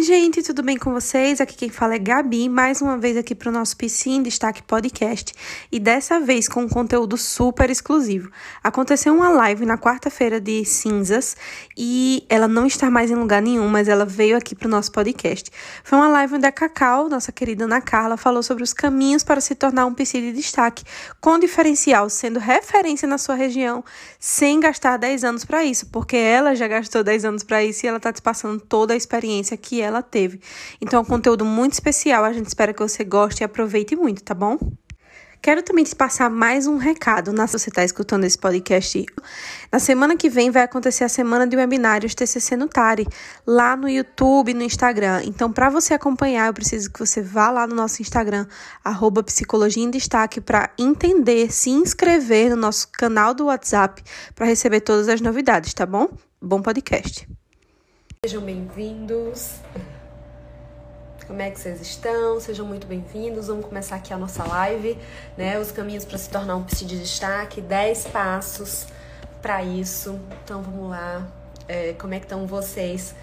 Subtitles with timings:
[0.00, 1.42] Oi, gente, tudo bem com vocês?
[1.42, 5.34] Aqui quem fala é Gabi, mais uma vez aqui para o nosso Piscina Destaque Podcast
[5.70, 8.30] e dessa vez com um conteúdo super exclusivo.
[8.64, 11.36] Aconteceu uma live na quarta-feira de cinzas
[11.76, 14.90] e ela não está mais em lugar nenhum, mas ela veio aqui para o nosso
[14.90, 15.50] podcast.
[15.84, 19.42] Foi uma live onde a Cacau, nossa querida Ana Carla, falou sobre os caminhos para
[19.42, 20.82] se tornar um PC de destaque,
[21.20, 23.84] com diferencial, sendo referência na sua região,
[24.18, 27.86] sem gastar 10 anos para isso, porque ela já gastou 10 anos para isso e
[27.86, 30.40] ela está te passando toda a experiência que ela teve.
[30.80, 34.22] Então é um conteúdo muito especial, a gente espera que você goste e aproveite muito,
[34.22, 34.58] tá bom?
[35.42, 37.32] Quero também te passar mais um recado.
[37.32, 39.06] Na, se você está escutando esse podcast,
[39.72, 43.06] na semana que vem vai acontecer a semana de webinários TCC no Tari,
[43.46, 45.22] lá no YouTube no Instagram.
[45.24, 48.46] Então, para você acompanhar, eu preciso que você vá lá no nosso Instagram,
[48.84, 54.02] arroba Psicologia em Destaque, para entender, se inscrever no nosso canal do WhatsApp
[54.34, 56.08] para receber todas as novidades, tá bom?
[56.42, 57.26] Bom podcast.
[58.22, 59.60] Sejam bem-vindos.
[61.26, 62.38] Como é que vocês estão?
[62.38, 63.46] Sejam muito bem-vindos.
[63.46, 64.98] Vamos começar aqui a nossa live,
[65.38, 65.58] né?
[65.58, 68.88] Os caminhos para se tornar um psi de destaque, 10 passos
[69.40, 70.20] para isso.
[70.44, 71.26] Então vamos lá.
[71.66, 73.14] É, como é que estão vocês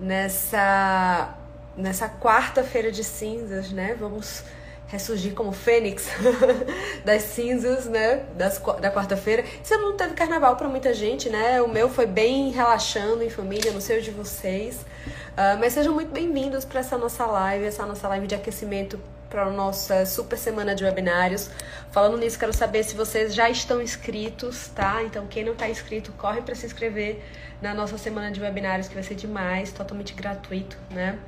[0.00, 1.36] nessa
[1.76, 3.94] nessa quarta-feira de cinzas, né?
[4.00, 4.42] Vamos
[4.88, 6.08] ressurgir como fênix
[7.04, 8.24] das cinzas, né?
[8.36, 9.44] Das, da quarta-feira.
[9.62, 11.60] Você não teve carnaval para muita gente, né?
[11.60, 14.76] O meu foi bem relaxando em família, não sei o de vocês.
[14.76, 18.98] Uh, mas sejam muito bem-vindos para essa nossa live, essa nossa live de aquecimento
[19.28, 21.50] para nossa super semana de webinários.
[21.90, 25.02] Falando nisso, quero saber se vocês já estão inscritos, tá?
[25.02, 27.22] Então, quem não está inscrito, corre para se inscrever
[27.60, 31.18] na nossa semana de webinários, que vai ser demais, totalmente gratuito, né?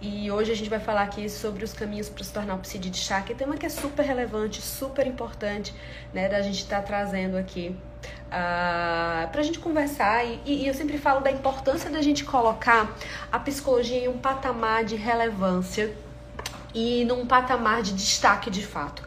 [0.00, 2.78] E hoje a gente vai falar aqui sobre os caminhos para se tornar um psi
[2.78, 5.74] de destaque, tema que é super relevante, super importante,
[6.12, 10.24] né, da gente estar tá trazendo aqui uh, ah, para a gente conversar.
[10.24, 12.94] E, e, eu sempre falo da importância da gente colocar
[13.32, 15.94] a psicologia em um patamar de relevância
[16.74, 19.02] e num patamar de destaque de fato.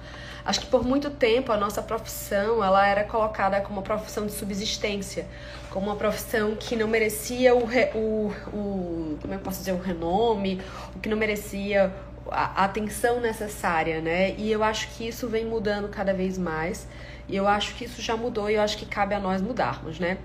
[0.45, 4.31] Acho que por muito tempo a nossa profissão ela era colocada como uma profissão de
[4.31, 5.27] subsistência,
[5.69, 10.61] como uma profissão que não merecia o, o, o como eu posso dizer, o renome,
[10.95, 11.93] o que não merecia
[12.31, 14.35] a atenção necessária, né?
[14.37, 16.87] E eu acho que isso vem mudando cada vez mais.
[17.27, 19.99] E eu acho que isso já mudou e eu acho que cabe a nós mudarmos,
[19.99, 20.17] né?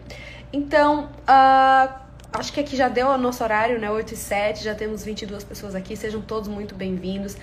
[0.53, 1.95] Então, uh,
[2.33, 3.91] acho que aqui já deu o nosso horário, né?
[3.91, 5.97] 8 e 7, já temos 22 pessoas aqui.
[5.97, 7.37] Sejam todos muito bem-vindos.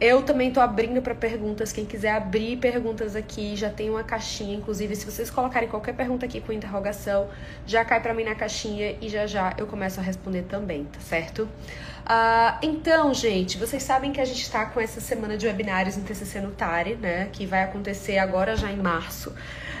[0.00, 1.72] Eu também tô abrindo para perguntas.
[1.72, 4.56] Quem quiser abrir perguntas aqui, já tem uma caixinha.
[4.56, 7.28] Inclusive, se vocês colocarem qualquer pergunta aqui com interrogação,
[7.66, 11.00] já cai para mim na caixinha e já já eu começo a responder também, tá
[11.00, 11.42] certo?
[11.42, 16.02] Uh, então, gente, vocês sabem que a gente está com essa semana de webinários em
[16.02, 17.28] TCC no Tari, né?
[17.32, 19.34] Que vai acontecer agora já em março.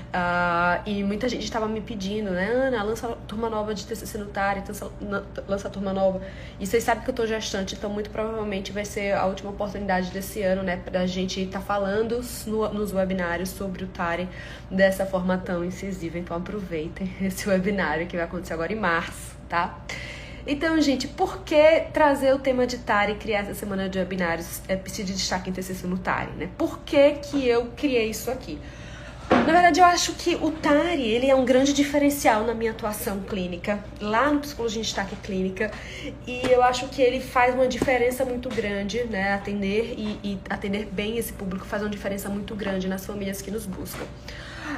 [0.08, 2.50] Uh, e muita gente estava me pedindo, né?
[2.50, 4.62] Ana, lança turma nova de TCC no TARI,
[5.46, 6.22] lança turma nova.
[6.58, 10.10] E vocês sabem que eu tô gestante, então muito provavelmente vai ser a última oportunidade
[10.10, 10.78] desse ano, né?
[10.78, 14.26] Pra gente estar tá falando no, nos webinários sobre o TARI
[14.70, 16.18] dessa forma tão incisiva.
[16.18, 19.78] Então aproveitem esse webinário que vai acontecer agora em março, tá?
[20.46, 24.62] Então, gente, por que trazer o tema de TARI e criar essa semana de webinários
[24.66, 26.48] é, de destaque em TCC no TARI, né?
[26.56, 28.58] Por que que eu criei isso aqui?
[29.30, 33.20] Na verdade, eu acho que o TARI ele é um grande diferencial na minha atuação
[33.20, 35.70] clínica, lá no Psicologia em Destaque Clínica,
[36.26, 39.32] e eu acho que ele faz uma diferença muito grande, né?
[39.34, 43.50] Atender e, e atender bem esse público faz uma diferença muito grande nas famílias que
[43.50, 44.04] nos buscam.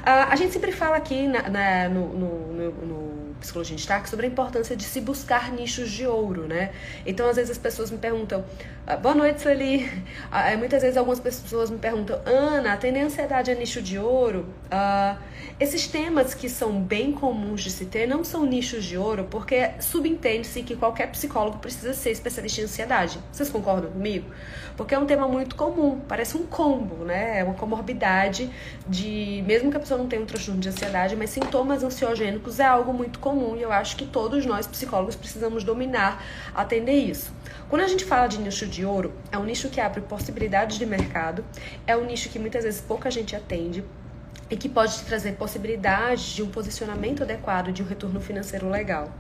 [0.05, 4.27] A gente sempre fala aqui na, na, no, no, no, no, Psicologia em Destaque sobre
[4.27, 6.73] a importância de se buscar nichos de ouro, né?
[7.07, 8.45] Então, às vezes as pessoas me perguntam,
[8.87, 9.87] ah, boa noite, Sueli.
[10.31, 14.47] Uh, muitas vezes algumas pessoas me perguntam, Ana, atender ansiedade é nicho de ouro?
[14.67, 15.19] Uh,
[15.61, 19.73] esses temas que são bem comuns de se ter não são nichos de ouro, porque
[19.79, 23.19] subentende-se que qualquer psicólogo precisa ser especialista em ansiedade.
[23.31, 24.25] Vocês concordam comigo?
[24.75, 27.41] Porque é um tema muito comum, parece um combo, né?
[27.41, 28.51] É uma comorbidade
[28.89, 32.65] de, mesmo que a pessoa não tenha um transtorno de ansiedade, mas sintomas ansiogênicos é
[32.65, 36.25] algo muito comum e eu acho que todos nós psicólogos precisamos dominar,
[36.55, 37.31] atender isso.
[37.69, 40.87] Quando a gente fala de nicho de ouro, é um nicho que abre possibilidades de
[40.87, 41.45] mercado,
[41.87, 43.85] é um nicho que muitas vezes pouca gente atende,
[44.51, 49.13] e que pode trazer possibilidades de um posicionamento adequado, de um retorno financeiro legal.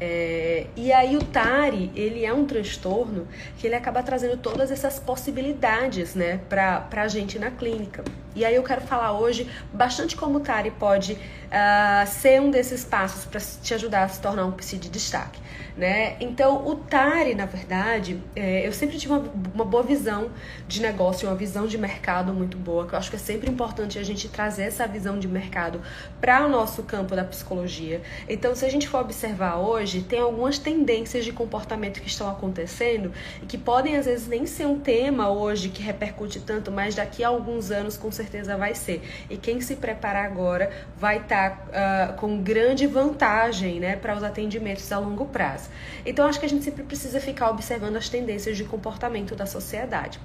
[0.00, 4.98] É, e aí o TARI, ele é um transtorno que ele acaba trazendo todas essas
[4.98, 8.02] possibilidades, né, para a gente na clínica.
[8.34, 12.84] E aí eu quero falar hoje bastante como o TARI pode uh, ser um desses
[12.84, 15.40] passos para te ajudar a se tornar um PC de destaque.
[15.76, 16.16] Né?
[16.20, 20.30] Então, o TARI, na verdade, é, eu sempre tive uma, uma, boa visão
[20.68, 23.98] de negócio, uma visão de mercado muito boa, que eu acho que é sempre importante
[23.98, 25.82] a gente trazer essa visão de mercado
[26.20, 28.00] para o nosso campo da psicologia.
[28.28, 33.12] Então, se a gente for observar hoje, tem algumas tendências de comportamento que estão acontecendo
[33.42, 37.22] e que podem, às vezes, nem ser um tema hoje que repercute tanto, mas daqui
[37.22, 39.02] a alguns anos, com certeza, vai ser.
[39.28, 44.22] E quem se preparar agora vai estar tá, uh, com grande vantagem né, para os
[44.22, 45.68] atendimentos a longo prazo.
[46.04, 50.18] Então acho que a gente sempre precisa ficar observando as tendências de comportamento da sociedade.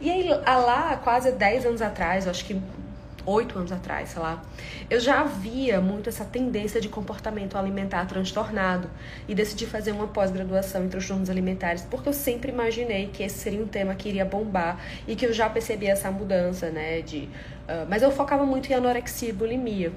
[0.00, 2.60] E aí, lá, quase 10 anos atrás, acho que
[3.26, 4.42] oito anos atrás, sei lá,
[4.88, 8.88] eu já via muito essa tendência de comportamento alimentar transtornado
[9.28, 13.62] e decidi fazer uma pós-graduação em transtornos alimentares porque eu sempre imaginei que esse seria
[13.62, 17.28] um tema que iria bombar e que eu já percebia essa mudança, né, de...
[17.64, 19.92] Uh, mas eu focava muito em anorexia e bulimia.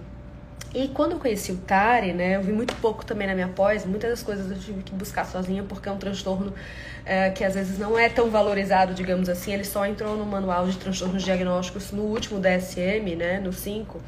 [0.74, 3.86] E quando eu conheci o TARI, né, eu vi muito pouco também na minha pós,
[3.86, 6.54] muitas das coisas eu tive que buscar sozinha porque é um transtorno
[7.06, 9.54] é, que às vezes não é tão valorizado, digamos assim.
[9.54, 14.02] Ele só entrou no manual de transtornos diagnósticos no último DSM, né, no 5.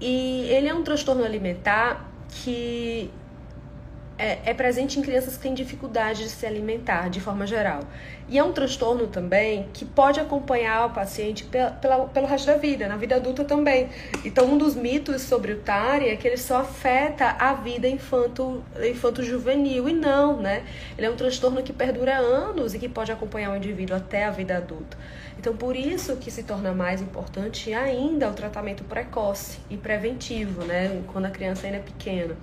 [0.00, 3.10] E ele é um transtorno alimentar que
[4.18, 7.80] é, é, presente em crianças que têm dificuldade de se alimentar, de forma geral.
[8.28, 12.56] E é um transtorno também que pode acompanhar o paciente pela, pela, pelo resto da
[12.56, 13.88] vida, na vida adulta também.
[14.24, 18.64] Então, um dos mitos sobre o TARI é que ele só afeta a vida infanto,
[18.82, 19.88] infanto-juvenil.
[19.88, 20.64] E não, né?
[20.96, 24.30] Ele é um transtorno que perdura anos e que pode acompanhar o indivíduo até a
[24.30, 24.96] vida adulta.
[25.38, 31.02] Então, por isso que se torna mais importante ainda o tratamento precoce e preventivo, né?
[31.12, 32.34] Quando a criança ainda é pequena.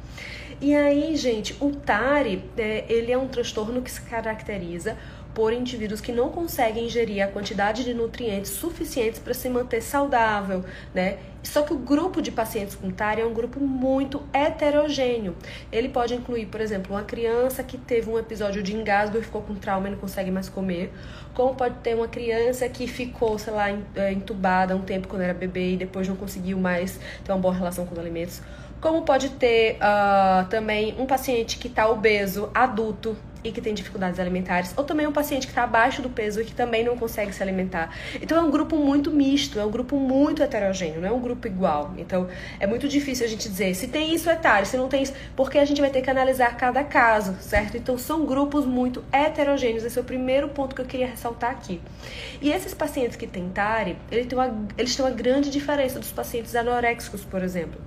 [0.62, 4.98] E aí, gente, o TARI, é, ele é um transtorno que se caracteriza
[5.34, 10.64] por indivíduos que não conseguem ingerir a quantidade de nutrientes suficientes para se manter saudável,
[10.94, 11.18] né?
[11.42, 15.36] Só que o grupo de pacientes com TARI é um grupo muito heterogêneo.
[15.72, 19.42] Ele pode incluir, por exemplo, uma criança que teve um episódio de engasgo e ficou
[19.42, 20.94] com trauma e não consegue mais comer,
[21.34, 25.34] como pode ter uma criança que ficou, sei lá, é, entubada um tempo quando era
[25.34, 28.42] bebê e depois não conseguiu mais ter uma boa relação com os alimentos
[28.84, 34.20] como pode ter uh, também um paciente que está obeso, adulto, e que tem dificuldades
[34.20, 37.34] alimentares, ou também um paciente que está abaixo do peso e que também não consegue
[37.34, 37.96] se alimentar.
[38.22, 41.48] Então é um grupo muito misto, é um grupo muito heterogêneo, não é um grupo
[41.48, 41.94] igual.
[41.98, 42.28] Então
[42.60, 45.14] é muito difícil a gente dizer se tem isso é TARI, se não tem isso,
[45.36, 47.78] porque a gente vai ter que analisar cada caso, certo?
[47.78, 51.82] Então são grupos muito heterogêneos, esse é o primeiro ponto que eu queria ressaltar aqui.
[52.42, 54.38] E esses pacientes que têm TARI, eles têm
[54.78, 57.80] eles têm uma grande diferença dos pacientes anoréxicos, por exemplo.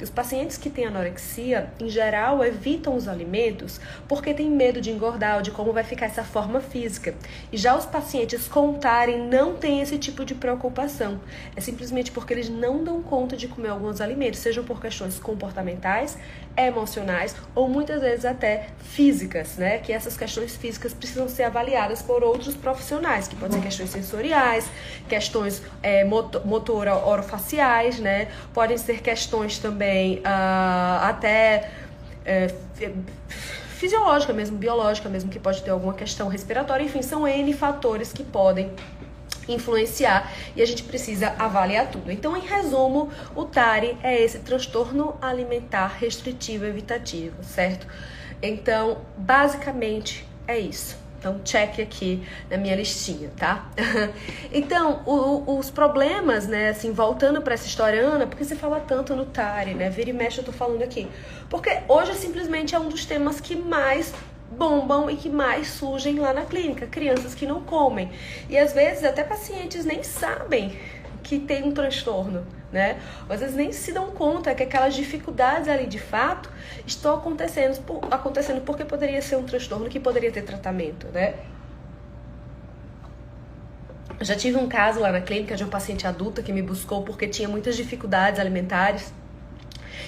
[0.00, 5.01] os pacientes que têm anorexia, em geral, evitam os alimentos porque têm medo de engordar
[5.06, 7.14] ou de como vai ficar essa forma física.
[7.50, 11.20] E já os pacientes contarem não têm esse tipo de preocupação.
[11.56, 16.18] É simplesmente porque eles não dão conta de comer alguns alimentos, sejam por questões comportamentais,
[16.56, 19.78] emocionais ou muitas vezes até físicas, né?
[19.78, 24.68] Que essas questões físicas precisam ser avaliadas por outros profissionais, que podem ser questões sensoriais,
[25.08, 28.28] questões é, motora orofaciais, né?
[28.52, 31.70] Podem ser questões também uh, até
[32.24, 32.54] é,
[33.82, 38.22] fisiológica mesmo, biológica mesmo, que pode ter alguma questão respiratória, enfim, são N fatores que
[38.22, 38.70] podem
[39.48, 42.12] influenciar e a gente precisa avaliar tudo.
[42.12, 47.84] Então, em resumo, o TARI é esse transtorno alimentar restritivo evitativo, certo?
[48.40, 51.01] Então, basicamente é isso.
[51.22, 52.20] Então, check aqui
[52.50, 53.70] na minha listinha, tá?
[54.52, 59.14] então, o, os problemas, né, assim, voltando para essa história, Ana, porque você fala tanto
[59.14, 59.88] no TARI, né?
[59.88, 61.06] Vira e mexe, eu tô falando aqui.
[61.48, 64.12] Porque hoje simplesmente é um dos temas que mais
[64.50, 68.10] bombam e que mais surgem lá na clínica, crianças que não comem.
[68.50, 70.76] E às vezes até pacientes nem sabem
[71.32, 73.00] que tem um transtorno, né?
[73.26, 76.50] Às vezes nem se dão conta que aquelas dificuldades ali de fato
[76.86, 81.36] estão acontecendo, acontecendo porque poderia ser um transtorno que poderia ter tratamento, né?
[84.20, 87.02] Eu já tive um caso lá na clínica de um paciente adulta que me buscou
[87.02, 89.10] porque tinha muitas dificuldades alimentares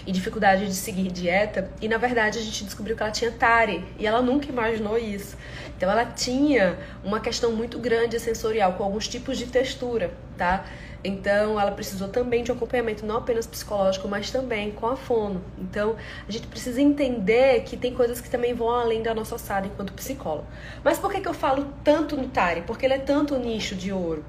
[0.06, 1.70] e dificuldade de seguir dieta.
[1.80, 5.38] E na verdade a gente descobriu que ela tinha TARI e ela nunca imaginou isso.
[5.76, 10.64] Então ela tinha uma questão muito grande sensorial com alguns tipos de textura, tá?
[11.04, 15.44] Então, ela precisou também de um acompanhamento não apenas psicológico, mas também com a fono.
[15.58, 19.66] Então, a gente precisa entender que tem coisas que também vão além da nossa alçada
[19.66, 20.46] enquanto psicólogo.
[20.82, 22.62] Mas por que, que eu falo tanto no TARI?
[22.62, 24.24] Porque ele é tanto nicho de ouro.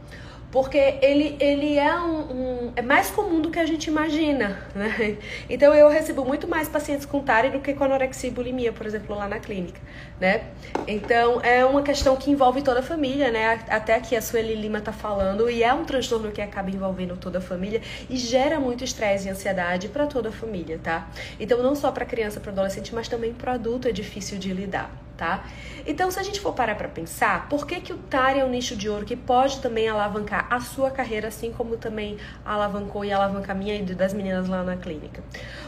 [0.55, 5.17] Porque ele, ele é um, um, é mais comum do que a gente imagina, né?
[5.49, 8.85] Então eu recebo muito mais pacientes com TARI do que com anorexia e bulimia, por
[8.85, 9.81] exemplo, lá na clínica,
[10.17, 10.45] né?
[10.87, 13.65] Então é uma questão que envolve toda a família, né?
[13.67, 17.39] Até aqui a Sueli Lima tá falando e é um transtorno que acaba envolvendo toda
[17.39, 21.09] a família e gera muito estresse e ansiedade para toda a família, tá?
[21.37, 25.04] Então não só para criança, para adolescente, mas também para adulto é difícil de lidar
[25.15, 25.45] tá?
[25.85, 28.49] Então, se a gente for parar para pensar, por que, que o TAR é um
[28.49, 33.11] nicho de ouro que pode também alavancar a sua carreira, assim como também alavancou e
[33.11, 35.23] alavanca a minha e das meninas lá na clínica?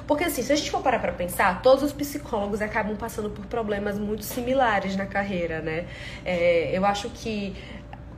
[0.06, 3.46] Porque, assim, se a gente for parar para pensar, todos os psicólogos acabam passando por
[3.46, 5.86] problemas muito similares na carreira, né?
[6.25, 7.56] É, eu acho que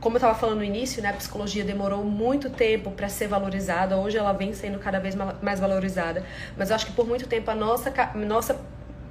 [0.00, 3.96] como eu estava falando no início, né, a psicologia demorou muito tempo para ser valorizada.
[3.96, 6.24] Hoje ela vem sendo cada vez mais valorizada.
[6.56, 8.58] Mas eu acho que por muito tempo a nossa, nossa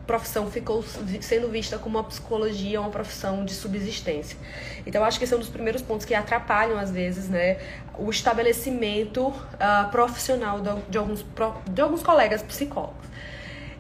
[0.10, 0.84] profissão ficou
[1.22, 4.36] sendo vista como uma psicologia, uma profissão de subsistência.
[4.84, 7.60] Então, acho que esse é um dos primeiros pontos que atrapalham, às vezes, né,
[7.96, 11.24] o estabelecimento uh, profissional de, de, alguns,
[11.70, 13.06] de alguns colegas psicólogos.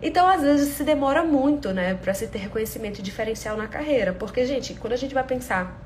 [0.04, 4.14] Então, às vezes, se demora muito, né, para se ter reconhecimento diferencial na carreira.
[4.14, 5.82] Porque, gente, quando a gente vai pensar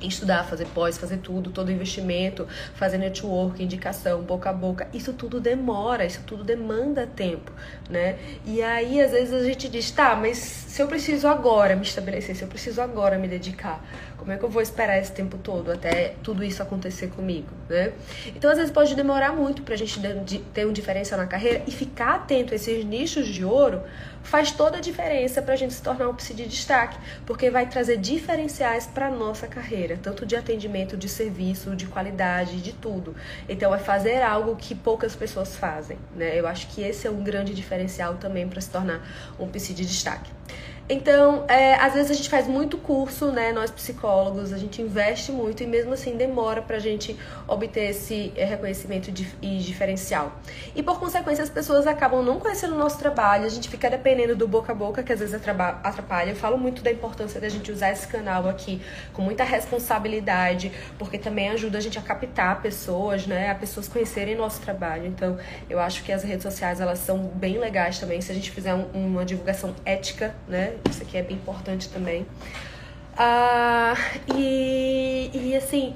[0.00, 5.40] estudar, fazer pós, fazer tudo, todo investimento, fazer network, indicação, boca a boca, isso tudo
[5.40, 7.52] demora, isso tudo demanda tempo,
[7.88, 8.18] né?
[8.44, 12.36] E aí às vezes a gente diz, tá, mas se eu preciso agora me estabelecer,
[12.36, 13.82] se eu preciso agora me dedicar,
[14.16, 17.92] como é que eu vou esperar esse tempo todo até tudo isso acontecer comigo, né?
[18.28, 20.00] Então às vezes pode demorar muito pra gente
[20.52, 23.82] ter um diferencial na carreira e ficar atento a esses nichos de ouro
[24.26, 27.66] faz toda a diferença para a gente se tornar um psi de destaque, porque vai
[27.66, 33.14] trazer diferenciais para nossa carreira, tanto de atendimento, de serviço, de qualidade, de tudo.
[33.48, 36.38] Então é fazer algo que poucas pessoas fazem, né?
[36.38, 39.00] Eu acho que esse é um grande diferencial também para se tornar
[39.38, 40.30] um psi de destaque.
[40.88, 43.50] Então, é, às vezes a gente faz muito curso, né?
[43.50, 48.44] Nós psicólogos, a gente investe muito e mesmo assim demora pra gente obter esse é,
[48.44, 49.10] reconhecimento
[49.42, 50.32] e diferencial.
[50.76, 54.36] E por consequência, as pessoas acabam não conhecendo o nosso trabalho, a gente fica dependendo
[54.36, 56.30] do boca a boca, que às vezes atrapalha.
[56.30, 58.80] Eu falo muito da importância da gente usar esse canal aqui
[59.12, 63.50] com muita responsabilidade, porque também ajuda a gente a captar pessoas, né?
[63.50, 65.06] A pessoas conhecerem nosso trabalho.
[65.06, 65.36] Então,
[65.68, 68.72] eu acho que as redes sociais, elas são bem legais também, se a gente fizer
[68.72, 70.75] um, uma divulgação ética, né?
[70.88, 72.26] Isso aqui é bem importante também.
[73.16, 73.94] Ah,
[74.34, 75.94] e, e assim,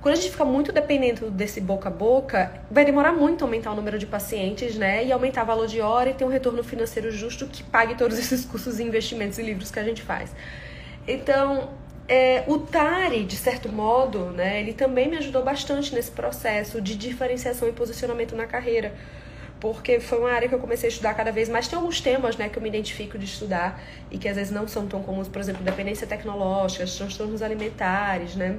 [0.00, 3.74] quando a gente fica muito dependente desse boca a boca, vai demorar muito aumentar o
[3.74, 5.04] número de pacientes, né?
[5.04, 8.18] E aumentar o valor de hora e ter um retorno financeiro justo que pague todos
[8.18, 10.34] esses custos, investimentos e livros que a gente faz.
[11.06, 11.70] Então,
[12.08, 16.96] é, o TARI, de certo modo, né, ele também me ajudou bastante nesse processo de
[16.96, 18.94] diferenciação e posicionamento na carreira
[19.60, 21.66] porque foi uma área que eu comecei a estudar cada vez mais.
[21.68, 24.68] Tem alguns temas né, que eu me identifico de estudar e que às vezes não
[24.68, 28.58] são tão comuns, por exemplo, dependência tecnológica, transtornos alimentares, né?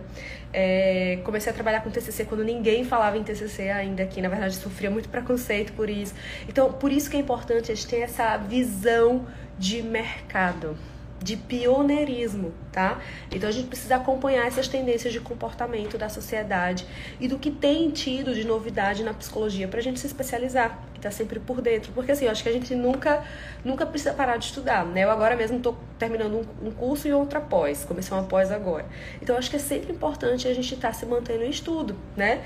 [0.51, 4.55] É, comecei a trabalhar com TCC quando ninguém falava em TCC ainda aqui, na verdade
[4.55, 6.13] sofria muito preconceito por isso.
[6.47, 9.27] Então, por isso que é importante a gente ter essa visão
[9.57, 10.75] de mercado
[11.21, 12.99] de pioneirismo, tá?
[13.31, 16.85] Então a gente precisa acompanhar essas tendências de comportamento da sociedade
[17.19, 20.99] e do que tem tido de novidade na psicologia para a gente se especializar e
[20.99, 23.23] tá sempre por dentro, porque assim, eu acho que a gente nunca
[23.63, 25.03] nunca precisa parar de estudar, né?
[25.03, 28.85] Eu agora mesmo estou terminando um, um, curso e outra pós, comecei uma pós agora.
[29.21, 32.41] Então acho que é sempre importante a gente estar tá se mantendo em estudo, né?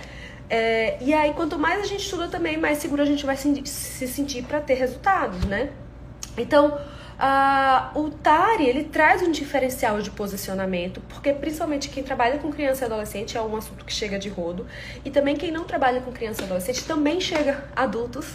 [0.49, 3.65] É, e aí, quanto mais a gente estuda também, mais seguro a gente vai se,
[3.65, 5.69] se sentir para ter resultados, né?
[6.37, 6.79] Então,
[7.25, 12.83] ah, o TARI ele traz um diferencial de posicionamento, porque principalmente quem trabalha com criança
[12.83, 14.67] e adolescente é um assunto que chega de rodo,
[15.05, 18.27] e também quem não trabalha com criança e adolescente também chega adultos,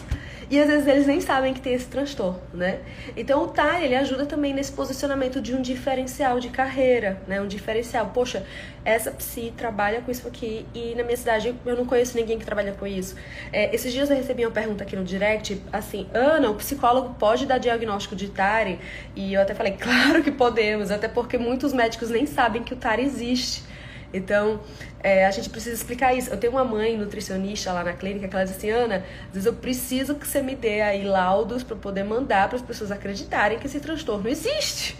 [0.50, 2.80] e às vezes eles nem sabem que tem esse transtorno, né?
[3.16, 7.40] Então o TARI ele ajuda também nesse posicionamento de um diferencial de carreira, né?
[7.40, 8.10] Um diferencial.
[8.14, 8.46] Poxa,
[8.84, 12.46] essa psi trabalha com isso aqui e na minha cidade eu não conheço ninguém que
[12.46, 13.14] trabalha com isso.
[13.52, 17.44] É, esses dias eu recebi uma pergunta aqui no direct, assim, Ana, o psicólogo pode
[17.44, 18.78] dar diagnóstico de TARI?
[19.14, 22.76] E eu até falei, claro que podemos, até porque muitos médicos nem sabem que o
[22.76, 23.67] TARI existe.
[24.12, 24.60] Então,
[25.00, 26.30] é, a gente precisa explicar isso.
[26.30, 29.46] Eu tenho uma mãe nutricionista lá na clínica que ela diz assim, Ana, às vezes
[29.46, 33.58] eu preciso que você me dê aí laudos para poder mandar para as pessoas acreditarem
[33.58, 34.96] que esse transtorno existe.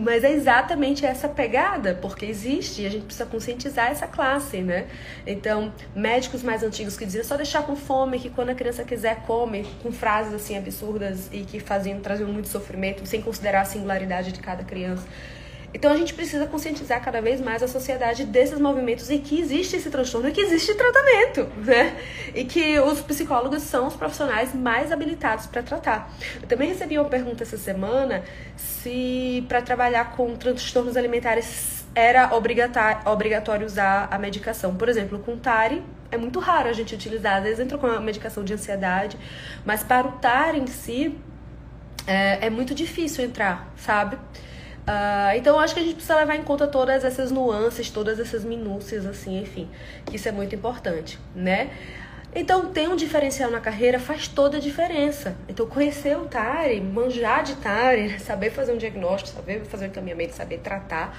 [0.00, 4.86] Mas é exatamente essa pegada, porque existe e a gente precisa conscientizar essa classe, né?
[5.26, 9.22] Então, médicos mais antigos que diziam só deixar com fome, que quando a criança quiser
[9.26, 14.30] come, com frases assim absurdas e que faziam, traziam muito sofrimento, sem considerar a singularidade
[14.30, 15.04] de cada criança.
[15.74, 19.74] Então a gente precisa conscientizar cada vez mais a sociedade desses movimentos e que existe
[19.74, 21.96] esse transtorno e que existe tratamento, né?
[22.32, 26.10] E que os psicólogos são os profissionais mais habilitados para tratar.
[26.40, 28.22] Eu também recebi uma pergunta essa semana
[28.56, 34.76] se para trabalhar com transtornos alimentares era obrigatório usar a medicação.
[34.76, 37.38] Por exemplo, com TARI, é muito raro a gente utilizar.
[37.38, 39.18] Às vezes entra com a medicação de ansiedade,
[39.64, 41.18] mas para o TARI em si,
[42.06, 44.18] é, é muito difícil entrar, sabe?
[44.84, 48.20] Uh, então, eu acho que a gente precisa levar em conta todas essas nuances, todas
[48.20, 49.68] essas minúcias, assim, enfim,
[50.04, 51.70] que isso é muito importante, né?
[52.34, 55.36] Então, ter um diferencial na carreira faz toda a diferença.
[55.48, 60.34] Então, conhecer o TARI, manjar de TARI, saber fazer um diagnóstico, saber fazer um encaminhamento,
[60.34, 61.16] saber tratar,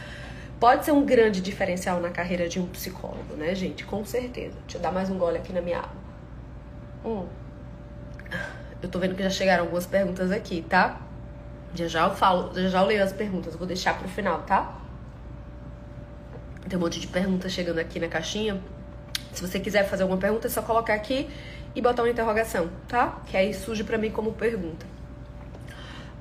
[0.59, 3.83] pode ser um grande diferencial na carreira de um psicólogo, né, gente?
[3.85, 4.55] Com certeza.
[4.63, 6.05] Deixa eu dar mais um gole aqui na minha água.
[7.05, 7.25] Hum.
[8.83, 10.99] Eu tô vendo que já chegaram algumas perguntas aqui, tá?
[11.75, 14.75] Já já eu falo, já já eu leio as perguntas, vou deixar pro final, tá?
[16.67, 18.59] Tem um monte de perguntas chegando aqui na caixinha.
[19.33, 21.29] Se você quiser fazer alguma pergunta, é só colocar aqui
[21.75, 23.21] e botar uma interrogação, tá?
[23.27, 24.85] Que aí surge pra mim como pergunta.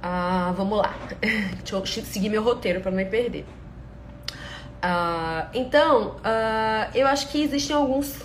[0.03, 0.95] Ah, vamos lá.
[1.65, 3.47] Deixa eu seguir meu roteiro para não me perder.
[4.83, 8.23] Ah, então, ah, eu acho que existem alguns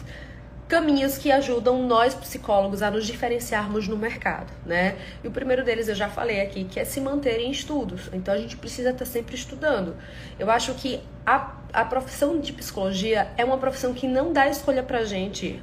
[0.70, 4.96] caminhos que ajudam nós psicólogos a nos diferenciarmos no mercado, né?
[5.24, 8.08] E o primeiro deles eu já falei aqui, que é se manter em estudos.
[8.14, 9.98] Então a gente precisa estar sempre estudando.
[10.38, 14.84] Eu acho que a, a profissão de psicologia é uma profissão que não dá escolha
[14.84, 15.60] pra gente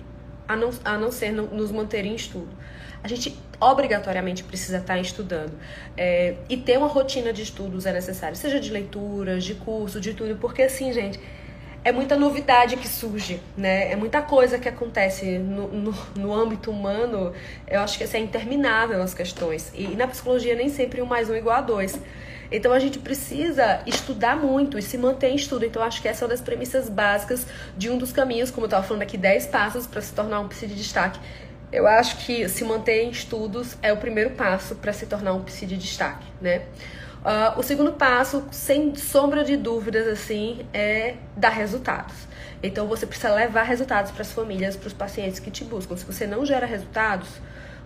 [0.49, 2.51] a não, a não ser no, nos manter em estudo.
[3.05, 5.53] A gente obrigatoriamente precisa estar estudando.
[5.97, 10.15] É, e ter uma rotina de estudos é necessário, seja de leituras, de curso, de
[10.15, 11.21] tudo, porque assim, gente
[11.87, 13.93] é muita novidade que surge, né?
[13.93, 17.33] É muita coisa que acontece no, no, no âmbito humano.
[17.65, 19.71] Eu acho que assim, é interminável as questões.
[19.73, 21.97] E, e, na psicologia nem sempre um mais um igual a dois.
[22.51, 25.65] Então a gente precisa estudar muito e se manter em estudo.
[25.65, 27.47] Então acho que essa é uma das premissas básicas
[27.79, 30.49] de um dos caminhos, como eu estava falando aqui, 10 passos para se tornar um
[30.49, 31.21] psi de destaque.
[31.71, 35.45] Eu acho que se manter em estudos é o primeiro passo para se tornar um
[35.45, 36.63] psi de destaque, né?
[37.25, 42.15] Uh, o segundo passo, sem sombra de dúvidas, assim, é dar resultados.
[42.63, 45.97] Então você precisa levar resultados para as famílias, para os pacientes que te buscam.
[45.97, 47.29] Se você não gera resultados,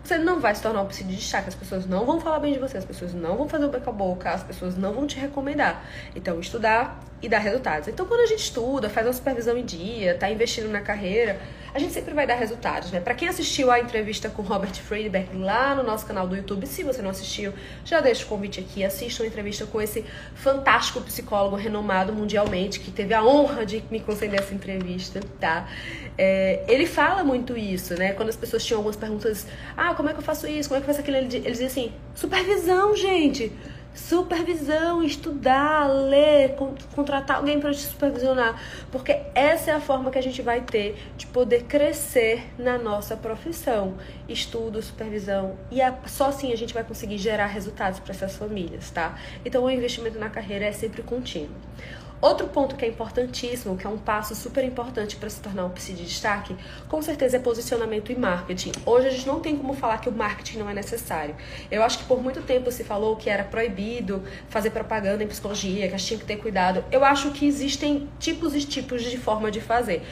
[0.03, 1.49] você não vai se tornar um psi de destaque.
[1.49, 3.91] As pessoas não vão falar bem de você, as pessoas não vão fazer o boca
[3.91, 5.85] a boca, as pessoas não vão te recomendar.
[6.15, 7.89] Então, estudar e dar resultados.
[7.89, 11.39] Então, quando a gente estuda, faz uma supervisão em dia, está investindo na carreira,
[11.73, 12.99] a gente sempre vai dar resultados, né?
[12.99, 16.83] Para quem assistiu a entrevista com Robert Friedberg lá no nosso canal do YouTube, se
[16.83, 17.53] você não assistiu,
[17.85, 20.05] já deixo o convite aqui, assista uma entrevista com esse
[20.35, 25.69] fantástico psicólogo renomado mundialmente, que teve a honra de me conceder essa entrevista, tá?
[26.17, 28.13] É, ele fala muito isso, né?
[28.13, 30.69] Quando as pessoas tinham algumas perguntas, ah, como é que eu faço isso?
[30.69, 31.17] Como é que eu faço aquilo?
[31.17, 33.53] Ele, ele dizia assim, supervisão, gente!
[33.95, 36.55] supervisão, estudar, ler,
[36.95, 40.97] contratar alguém para te supervisionar, porque essa é a forma que a gente vai ter
[41.17, 43.95] de poder crescer na nossa profissão,
[44.29, 48.91] estudo, supervisão e a, só assim a gente vai conseguir gerar resultados para essas famílias,
[48.91, 49.19] tá?
[49.45, 51.51] Então o investimento na carreira é sempre contínuo.
[52.21, 55.71] Outro ponto que é importantíssimo, que é um passo super importante para se tornar um
[55.71, 56.55] PC de destaque,
[56.87, 58.73] com certeza é posicionamento e marketing.
[58.85, 61.35] Hoje a gente não tem como falar que o marketing não é necessário.
[61.71, 65.89] Eu acho que por muito tempo se falou que era proibido fazer propaganda em psicologia,
[65.89, 66.85] que a gente tinha que ter cuidado.
[66.93, 70.03] Eu acho que existem tipos e tipos de forma de fazer.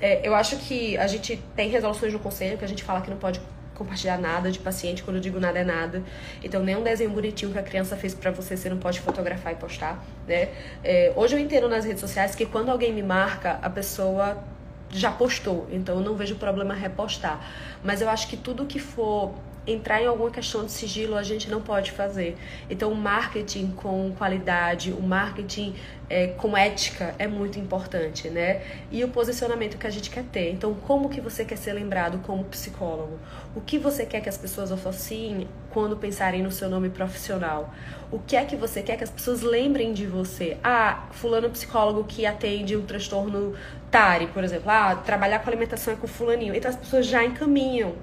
[0.00, 3.10] É, eu acho que a gente tem resoluções no conselho que a gente fala que
[3.10, 3.40] não pode
[3.74, 6.02] compartilhar nada de paciente, quando eu digo nada é nada.
[6.42, 9.52] Então, nem um desenho bonitinho que a criança fez para você, você não pode fotografar
[9.52, 10.50] e postar, né?
[10.84, 14.42] É, hoje eu entendo nas redes sociais que quando alguém me marca, a pessoa
[14.90, 17.40] já postou, então eu não vejo problema repostar.
[17.82, 19.34] Mas eu acho que tudo que for
[19.66, 22.36] entrar em alguma questão de sigilo a gente não pode fazer.
[22.68, 25.74] Então, o marketing com qualidade, o marketing
[26.10, 28.62] é, com ética é muito importante, né?
[28.90, 30.50] E o posicionamento que a gente quer ter.
[30.52, 33.18] Então, como que você quer ser lembrado como psicólogo?
[33.54, 37.72] O que você quer que as pessoas associem quando pensarem no seu nome profissional?
[38.10, 40.56] O que é que você quer que as pessoas lembrem de você?
[40.62, 43.54] Ah, fulano psicólogo que atende um transtorno
[43.90, 44.70] TARI, por exemplo.
[44.70, 46.54] Ah, trabalhar com alimentação é com fulaninho.
[46.54, 47.94] Então, as pessoas já encaminham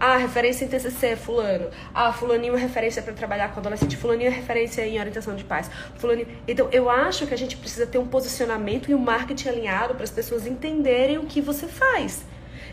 [0.00, 1.68] ah, referência em TCC, fulano.
[1.92, 3.98] Ah, fulaninho é referência para trabalhar com adolescente.
[3.98, 5.70] Fulaninho é referência em orientação de pais.
[5.96, 6.26] Fulaninho...
[6.48, 10.04] Então, eu acho que a gente precisa ter um posicionamento e um marketing alinhado para
[10.04, 12.24] as pessoas entenderem o que você faz.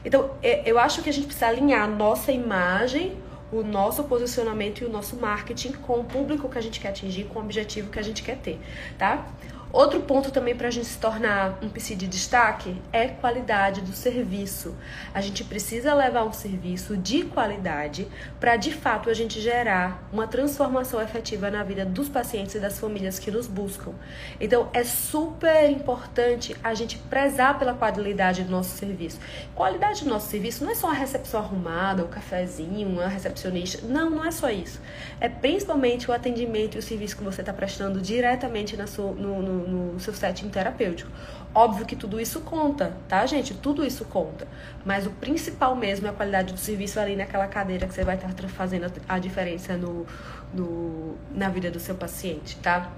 [0.05, 3.17] Então, é, eu acho que a gente precisa alinhar a nossa imagem,
[3.51, 7.25] o nosso posicionamento e o nosso marketing com o público que a gente quer atingir,
[7.25, 8.57] com o objetivo que a gente quer ter,
[8.97, 9.27] tá?
[9.71, 13.91] Outro ponto também para a gente se tornar um PC de destaque é qualidade do
[13.91, 14.73] serviço.
[15.13, 18.07] A gente precisa levar um serviço de qualidade
[18.39, 22.79] para de fato a gente gerar uma transformação efetiva na vida dos pacientes e das
[22.79, 23.91] famílias que nos buscam.
[24.39, 29.19] Então é super importante a gente prezar pela qualidade do nosso serviço.
[29.53, 33.85] Qualidade do nosso serviço não é só a recepção arrumada, o cafezinho, uma recepcionista.
[33.85, 34.79] Não, não é só isso.
[35.19, 39.41] É principalmente o atendimento e o serviço que você está prestando diretamente na sua, no,
[39.41, 41.11] no no, seu setting terapêutico.
[41.53, 43.53] Óbvio que tudo isso conta, tá, gente?
[43.53, 44.47] Tudo isso conta.
[44.85, 48.15] Mas o principal mesmo é a qualidade do serviço ali naquela cadeira que você vai
[48.15, 50.05] estar fazendo a diferença no,
[50.53, 52.91] no, na vida do seu paciente, tá?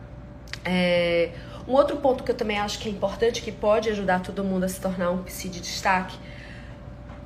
[0.66, 1.32] É,
[1.68, 4.64] um outro ponto que eu também acho que é importante, que pode ajudar todo mundo
[4.64, 6.18] a se tornar um psi de destaque,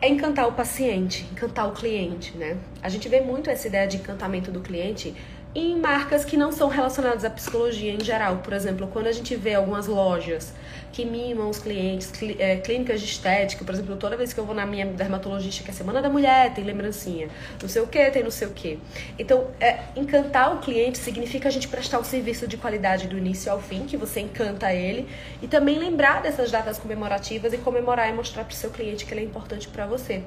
[0.02, 2.58] é encantar o paciente, encantar o cliente, né?
[2.82, 5.16] A gente vê muito essa ideia de encantamento do cliente
[5.56, 8.38] em marcas que não são relacionadas à psicologia em geral.
[8.38, 10.54] Por exemplo, quando a gente vê algumas lojas
[10.92, 14.54] que mimam os clientes, é, clínicas de estética, por exemplo, toda vez que eu vou
[14.54, 18.24] na minha dermatologista, que é Semana da Mulher, tem lembrancinha, não sei o que, tem
[18.24, 18.80] não sei o que.
[19.18, 23.52] Então, é, encantar o cliente significa a gente prestar um serviço de qualidade do início
[23.52, 25.10] ao fim, que você encanta ele,
[25.42, 29.14] e também lembrar dessas datas comemorativas e comemorar e mostrar para o seu cliente que
[29.14, 30.22] ele é importante para você.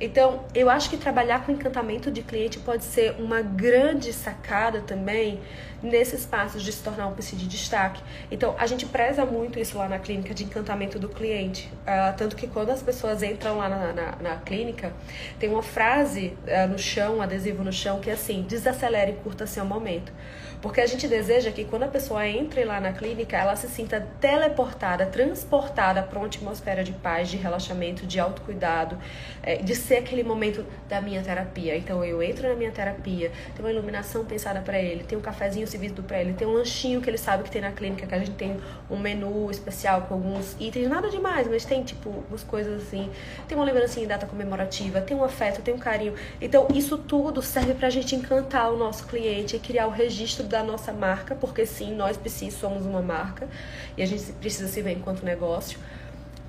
[0.00, 5.40] Então, eu acho que trabalhar com encantamento de cliente pode ser uma grande sacada também
[5.82, 8.02] nesse espaço de se tornar um PC de destaque.
[8.30, 11.70] Então, a gente preza muito isso lá na clínica de encantamento do cliente.
[11.82, 14.92] Uh, tanto que quando as pessoas entram lá na, na, na clínica,
[15.38, 19.14] tem uma frase uh, no chão, um adesivo no chão, que é assim: desacelere e
[19.14, 20.12] curta seu momento.
[20.60, 24.00] Porque a gente deseja que quando a pessoa entre lá na clínica, ela se sinta
[24.20, 28.98] teleportada, transportada para uma atmosfera de paz, de relaxamento, de autocuidado,
[29.42, 31.76] é, de ser aquele momento da minha terapia.
[31.76, 35.66] Então eu entro na minha terapia, tem uma iluminação pensada para ele, tem um cafezinho
[35.66, 38.18] servido para ele, tem um lanchinho que ele sabe que tem na clínica, que a
[38.18, 38.56] gente tem
[38.90, 43.10] um menu especial com alguns itens, nada demais, mas tem tipo umas coisas assim,
[43.46, 46.14] tem uma lembrancinha em data comemorativa, tem um afeto, tem um carinho.
[46.40, 50.64] Então isso tudo serve pra gente encantar o nosso cliente e criar o registro da
[50.64, 53.48] nossa marca, porque sim, nós precisamos somos uma marca
[53.96, 55.78] e a gente precisa se ver enquanto negócio.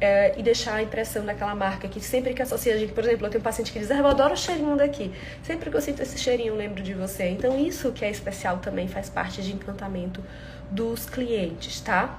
[0.01, 3.27] É, e deixar a impressão daquela marca que sempre que associa a gente, por exemplo,
[3.27, 5.11] eu tenho um paciente que diz, ah, eu adoro o cheirinho daqui.
[5.43, 7.27] Sempre que eu sinto esse cheirinho, eu lembro de você.
[7.27, 10.23] Então, isso que é especial também faz parte de encantamento
[10.71, 12.17] dos clientes, tá?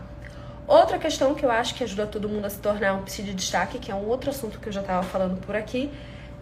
[0.66, 3.32] Outra questão que eu acho que ajuda todo mundo a se tornar um psi de
[3.32, 5.90] destaque, que é um outro assunto que eu já estava falando por aqui,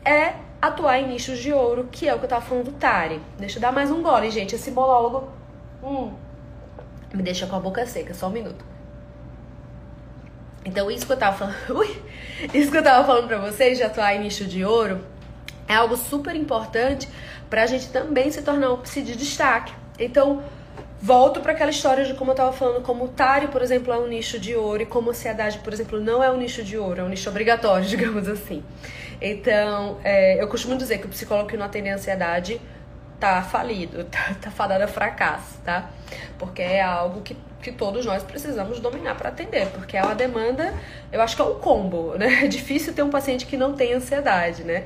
[0.04, 3.20] é atuar em nichos de ouro, que é o que eu estava falando do Tari.
[3.38, 4.54] Deixa eu dar mais um gole, gente.
[4.54, 5.38] Esse monólogo
[5.82, 6.12] Hum.
[7.12, 8.64] Me deixa com a boca seca, só um minuto.
[10.64, 11.56] Então, isso que eu tava falando.
[11.78, 12.02] Ui!
[12.52, 15.00] Isso que eu tava falando pra vocês de atuar em nicho de ouro
[15.66, 17.08] é algo super importante
[17.48, 19.72] pra gente também se tornar um psi de destaque.
[19.98, 20.42] Então,
[21.00, 23.98] volto para aquela história de como eu tava falando, como o Tari, por exemplo, é
[23.98, 26.76] um nicho de ouro e como a ansiedade, por exemplo, não é um nicho de
[26.76, 28.62] ouro, é um nicho obrigatório, digamos assim.
[29.20, 32.60] Então, é, eu costumo dizer que o psicólogo que não atende a ansiedade
[33.18, 35.90] tá falido, tá, tá fadado a fracasso, tá?
[36.38, 40.72] Porque é algo que, que todos nós precisamos dominar para atender, porque é uma demanda,
[41.12, 42.44] eu acho que é um combo, né?
[42.44, 44.84] É difícil ter um paciente que não tem ansiedade, né?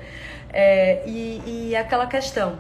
[0.53, 2.59] É, e, e aquela questão,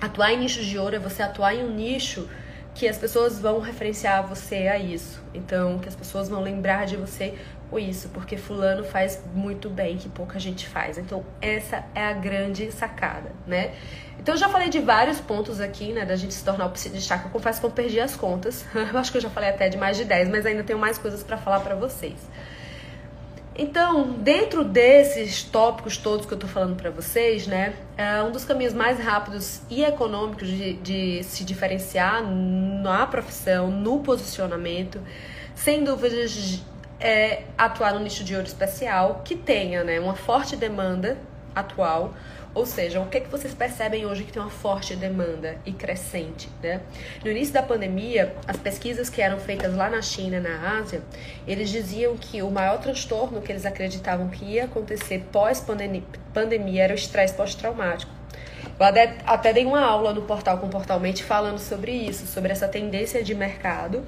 [0.00, 2.28] atuar em nichos de ouro é você atuar em um nicho
[2.74, 5.22] que as pessoas vão referenciar você a isso.
[5.32, 7.34] Então, que as pessoas vão lembrar de você
[7.70, 10.98] com isso, porque fulano faz muito bem que pouca gente faz.
[10.98, 13.72] Então, essa é a grande sacada, né?
[14.18, 16.88] Então eu já falei de vários pontos aqui, né, da gente se tornar o psi
[16.88, 17.26] destaque.
[17.26, 18.64] Eu confesso que eu perdi as contas.
[18.74, 20.96] Eu acho que eu já falei até de mais de 10, mas ainda tenho mais
[20.98, 22.16] coisas para falar para vocês.
[23.56, 28.44] Então, dentro desses tópicos todos que eu tô falando para vocês, né, é um dos
[28.44, 35.00] caminhos mais rápidos e econômicos de, de se diferenciar na profissão, no posicionamento,
[35.54, 36.60] sem dúvidas,
[36.98, 41.16] é atuar no nicho de ouro especial que tenha, né, uma forte demanda
[41.54, 42.12] atual,
[42.54, 45.72] ou seja, o que, é que vocês percebem hoje que tem uma forte demanda e
[45.72, 46.48] crescente?
[46.62, 46.80] Né?
[47.24, 51.02] No início da pandemia, as pesquisas que eram feitas lá na China na Ásia,
[51.46, 56.96] eles diziam que o maior transtorno que eles acreditavam que ia acontecer pós-pandemia era o
[56.96, 58.12] estresse pós-traumático.
[58.78, 58.86] Eu
[59.26, 64.04] até, dei uma aula no portal Comportalmente falando sobre isso, sobre essa tendência de mercado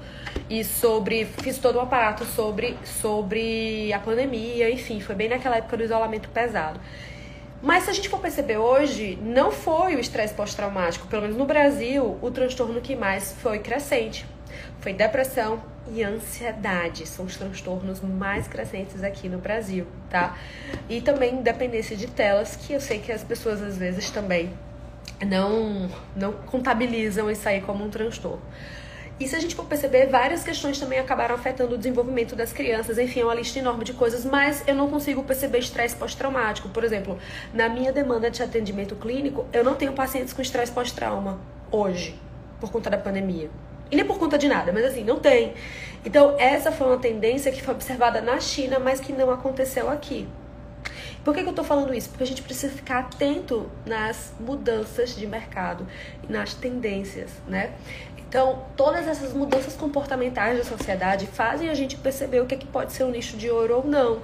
[0.49, 1.25] e sobre.
[1.25, 6.27] Fiz todo um aparato sobre, sobre a pandemia, enfim, foi bem naquela época do isolamento
[6.29, 6.79] pesado.
[7.61, 11.45] Mas se a gente for perceber hoje, não foi o estresse pós-traumático, pelo menos no
[11.45, 14.25] Brasil, o transtorno que mais foi crescente.
[14.79, 20.37] Foi depressão e ansiedade, são os transtornos mais crescentes aqui no Brasil, tá?
[20.89, 24.51] E também dependência de telas, que eu sei que as pessoas às vezes também
[25.25, 28.41] não não contabilizam isso aí como um transtorno.
[29.19, 32.99] E se a gente for perceber, várias questões também acabaram afetando o desenvolvimento das crianças.
[32.99, 36.69] Enfim, é uma lista enorme de coisas, mas eu não consigo perceber estresse pós-traumático.
[36.69, 37.17] Por exemplo,
[37.51, 41.39] na minha demanda de atendimento clínico, eu não tenho pacientes com estresse pós-trauma
[41.71, 42.19] hoje,
[42.59, 43.49] por conta da pandemia.
[43.89, 45.53] E nem por conta de nada, mas assim, não tem.
[46.05, 50.27] Então, essa foi uma tendência que foi observada na China, mas que não aconteceu aqui.
[51.27, 52.07] Por que, que eu estou falando isso?
[52.09, 55.85] Porque a gente precisa ficar atento nas mudanças de mercado
[56.23, 57.73] e nas tendências, né?
[58.27, 62.67] Então, todas essas mudanças comportamentais da sociedade fazem a gente perceber o que, é que
[62.67, 64.19] pode ser um nicho de ouro ou não,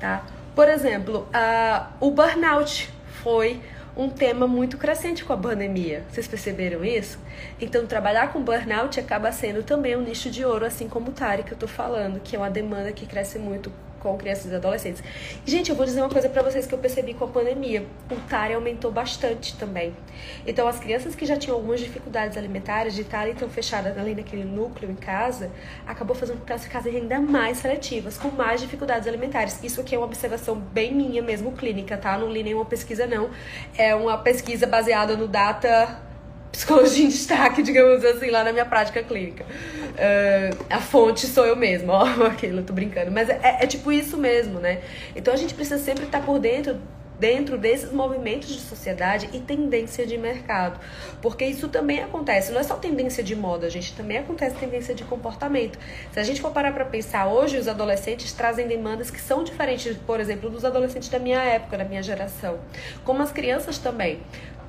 [0.00, 0.24] tá?
[0.56, 3.60] Por exemplo, uh, o burnout foi
[3.96, 6.02] um tema muito crescente com a pandemia.
[6.10, 7.18] Vocês perceberam isso?
[7.60, 11.44] Então, trabalhar com burnout acaba sendo também um nicho de ouro, assim como o TARI
[11.44, 13.70] que eu tô falando, que é uma demanda que cresce muito
[14.04, 15.02] com crianças e adolescentes.
[15.46, 17.86] Gente, eu vou dizer uma coisa para vocês que eu percebi com a pandemia.
[18.10, 19.96] O TARI aumentou bastante também.
[20.46, 24.44] Então, as crianças que já tinham algumas dificuldades alimentares de estarem tão fechadas ali naquele
[24.44, 25.50] núcleo em casa,
[25.86, 29.58] acabou fazendo com que elas ficassem ainda mais seletivas, com mais dificuldades alimentares.
[29.64, 32.18] Isso aqui é uma observação bem minha mesmo, clínica, tá?
[32.18, 33.30] Não li nenhuma pesquisa, não.
[33.76, 36.13] É uma pesquisa baseada no data
[36.54, 39.44] psicologia em destaque, digamos assim, lá na minha prática clínica.
[39.44, 43.10] Uh, a fonte sou eu mesma, ó, aquilo, tô brincando.
[43.10, 44.80] Mas é, é, tipo isso mesmo, né?
[45.14, 46.78] Então a gente precisa sempre estar por dentro
[47.18, 50.80] dentro desses movimentos de sociedade e tendência de mercado.
[51.22, 55.04] Porque isso também acontece, não é só tendência de moda, gente, também acontece tendência de
[55.04, 55.78] comportamento.
[56.12, 59.96] Se a gente for parar para pensar, hoje os adolescentes trazem demandas que são diferentes,
[59.98, 62.58] por exemplo, dos adolescentes da minha época, da minha geração.
[63.04, 64.20] Como as crianças também.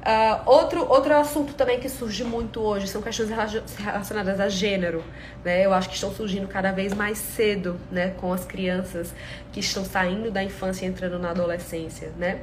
[0.05, 3.31] Uh, outro, outro assunto também que surge muito hoje são questões
[3.79, 5.03] relacionadas a gênero.
[5.43, 5.65] Né?
[5.65, 8.11] Eu acho que estão surgindo cada vez mais cedo né?
[8.11, 9.11] com as crianças
[9.55, 12.11] que estão saindo da infância e entrando na adolescência.
[12.17, 12.41] Né?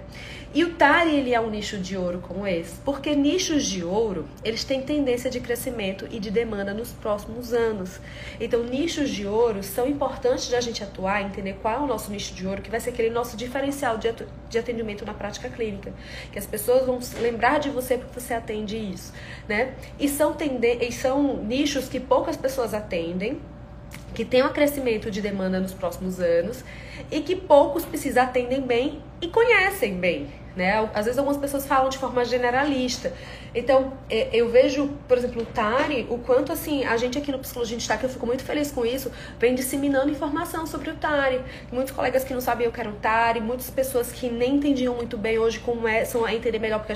[0.54, 4.26] E o TARI ele é um nicho de ouro como esse, porque nichos de ouro
[4.42, 8.00] eles têm tendência de crescimento e de demanda nos próximos anos.
[8.40, 12.10] Então, nichos de ouro são importantes de a gente atuar, entender qual é o nosso
[12.10, 15.92] nicho de ouro, que vai ser aquele nosso diferencial de atendimento na prática clínica.
[16.32, 19.12] Que as pessoas vão lembrar de você porque você atende isso,
[19.46, 19.74] né?
[20.00, 23.38] E são, tende e são nichos que poucas pessoas atendem,
[24.14, 26.64] que tem um crescimento de demanda nos próximos anos
[27.10, 30.88] e que poucos precisam atendem bem e conhecem bem, né?
[30.94, 33.12] Às vezes algumas pessoas falam de forma generalista.
[33.54, 37.38] Então, é, eu vejo, por exemplo, o Tari, o quanto assim, a gente aqui no
[37.38, 41.40] Psicologia de Destaque, eu fico muito feliz com isso, vem disseminando informação sobre o Tari.
[41.70, 44.94] Muitos colegas que não sabiam o que era um Tari, muitas pessoas que nem entendiam
[44.94, 46.94] muito bem hoje como é, são a entender melhor porque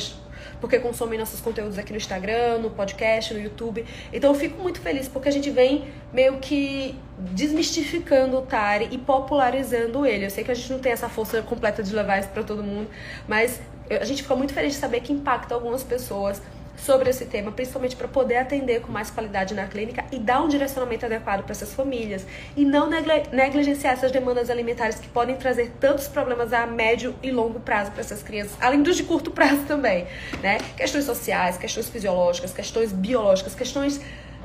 [0.60, 3.84] porque consomem nossos conteúdos aqui no Instagram, no podcast, no YouTube.
[4.12, 8.98] Então eu fico muito feliz porque a gente vem meio que desmistificando o Tari e
[8.98, 10.26] popularizando ele.
[10.26, 12.62] Eu sei que a gente não tem essa força completa de levar isso para todo
[12.62, 12.88] mundo,
[13.28, 16.42] mas a gente fica muito feliz de saber que impacta algumas pessoas
[16.76, 20.48] sobre esse tema, principalmente para poder atender com mais qualidade na clínica e dar um
[20.48, 22.88] direcionamento adequado para essas famílias e não
[23.32, 28.00] negligenciar essas demandas alimentares que podem trazer tantos problemas a médio e longo prazo para
[28.00, 30.06] essas crianças, além dos de curto prazo também,
[30.42, 30.58] né?
[30.76, 34.00] Questões sociais, questões fisiológicas, questões biológicas, questões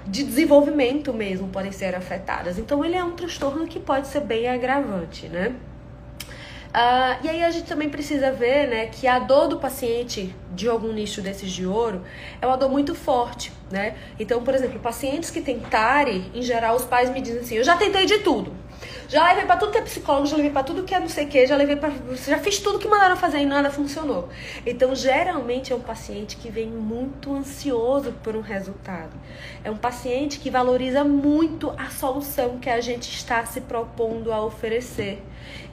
[0.08, 2.58] de desenvolvimento mesmo podem ser afetadas.
[2.58, 5.56] Então ele é um transtorno que pode ser bem agravante, né?
[6.72, 10.70] Uh, e aí a gente também precisa ver né, que a dor do paciente de
[10.70, 12.02] algum nicho desses de ouro
[12.42, 13.96] é uma dor muito forte, né?
[14.18, 17.64] Então, por exemplo, pacientes que têm TARI, em geral, os pais me dizem assim, eu
[17.64, 18.56] já tentei de tudo.
[19.08, 21.26] Já levei para tudo que é psicólogo, já levei para tudo que é não sei
[21.26, 21.92] o que, já levei para
[22.26, 24.30] já fiz tudo que mandaram fazer e nada funcionou.
[24.66, 29.12] Então, geralmente é um paciente que vem muito ansioso por um resultado.
[29.64, 34.44] É um paciente que valoriza muito a solução que a gente está se propondo a
[34.44, 35.22] oferecer.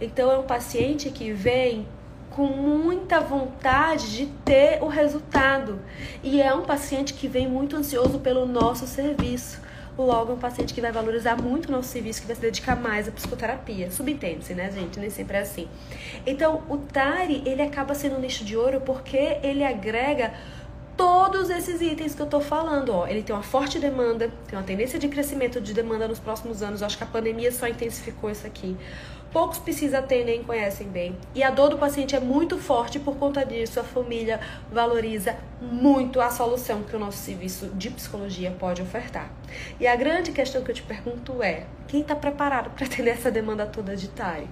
[0.01, 1.87] Então, é um paciente que vem
[2.31, 5.81] com muita vontade de ter o resultado.
[6.23, 9.68] E é um paciente que vem muito ansioso pelo nosso serviço
[10.03, 12.77] logo é um paciente que vai valorizar muito o nosso serviço, que vai se dedicar
[12.77, 13.91] mais à psicoterapia.
[13.91, 14.99] Subentende-se, né, gente?
[14.99, 15.69] Nem sempre é assim.
[16.27, 20.33] Então, o TARI, ele acaba sendo um nicho de ouro porque ele agrega
[20.97, 23.07] todos esses itens que eu tô falando, ó.
[23.07, 26.81] Ele tem uma forte demanda, tem uma tendência de crescimento de demanda nos próximos anos.
[26.81, 28.77] Eu acho que a pandemia só intensificou isso aqui.
[29.33, 31.15] Poucos precisa ter nem conhecem bem.
[31.35, 33.79] E a dor do paciente é muito forte por conta disso.
[33.79, 34.41] A família
[34.73, 39.31] valoriza muito a solução que o nosso serviço de psicologia pode ofertar.
[39.79, 43.31] E a grande questão que eu te pergunto é: quem está preparado para atender essa
[43.31, 44.49] demanda toda de TAI?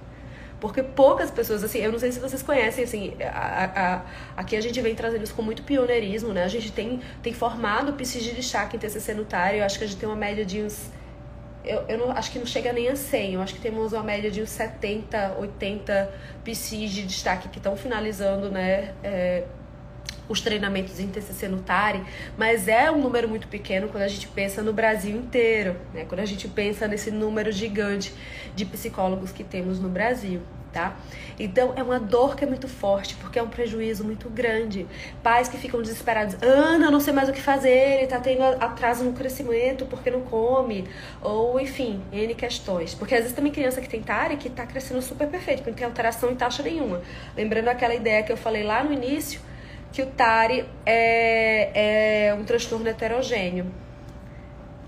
[0.59, 4.01] Porque poucas pessoas, assim, eu não sei se vocês conhecem, assim, a, a,
[4.35, 6.43] aqui a gente vem trazendo isso com muito pioneirismo, né?
[6.43, 9.83] A gente tem, tem formado PCs de destaque em TCC no TARI, eu acho que
[9.83, 10.89] a gente tem uma média de uns
[11.67, 14.03] eu, eu não, acho que não chega nem a 100, eu acho que temos uma
[14.03, 16.11] média de uns 70, 80
[16.43, 19.43] PCs de destaque que estão finalizando, né, é,
[20.29, 22.03] os treinamentos em TCC no TARI,
[22.37, 26.19] mas é um número muito pequeno quando a gente pensa no Brasil inteiro, né, quando
[26.19, 28.13] a gente pensa nesse número gigante
[28.55, 30.41] de psicólogos que temos no Brasil.
[30.71, 30.95] Tá?
[31.39, 34.87] Então é uma dor que é muito forte, porque é um prejuízo muito grande.
[35.21, 39.03] Pais que ficam desesperados, Ana, não sei mais o que fazer, ele tá tendo atraso
[39.03, 40.87] no crescimento porque não come,
[41.21, 42.93] ou enfim, N questões.
[42.93, 45.77] Porque às vezes também criança que tem TARI que tá crescendo super perfeito, que não
[45.77, 47.01] tem alteração em taxa nenhuma.
[47.35, 49.41] Lembrando aquela ideia que eu falei lá no início,
[49.91, 53.65] que o TARI é, é um transtorno heterogêneo.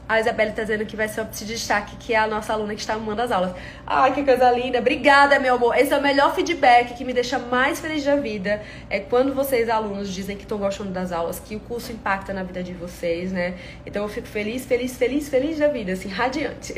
[0.10, 2.74] A Isabelle tá dizendo que vai ser o de destaque, que é a nossa aluna
[2.74, 3.54] que está amando as aulas.
[3.86, 4.80] Ai, que coisa linda.
[4.80, 5.78] Obrigada, meu amor.
[5.78, 8.60] Esse é o melhor feedback que me deixa mais feliz da vida.
[8.90, 12.42] É quando vocês, alunos, dizem que estão gostando das aulas, que o curso impacta na
[12.42, 13.54] vida de vocês, né?
[13.86, 16.74] Então eu fico feliz, feliz, feliz, feliz da vida, assim, radiante.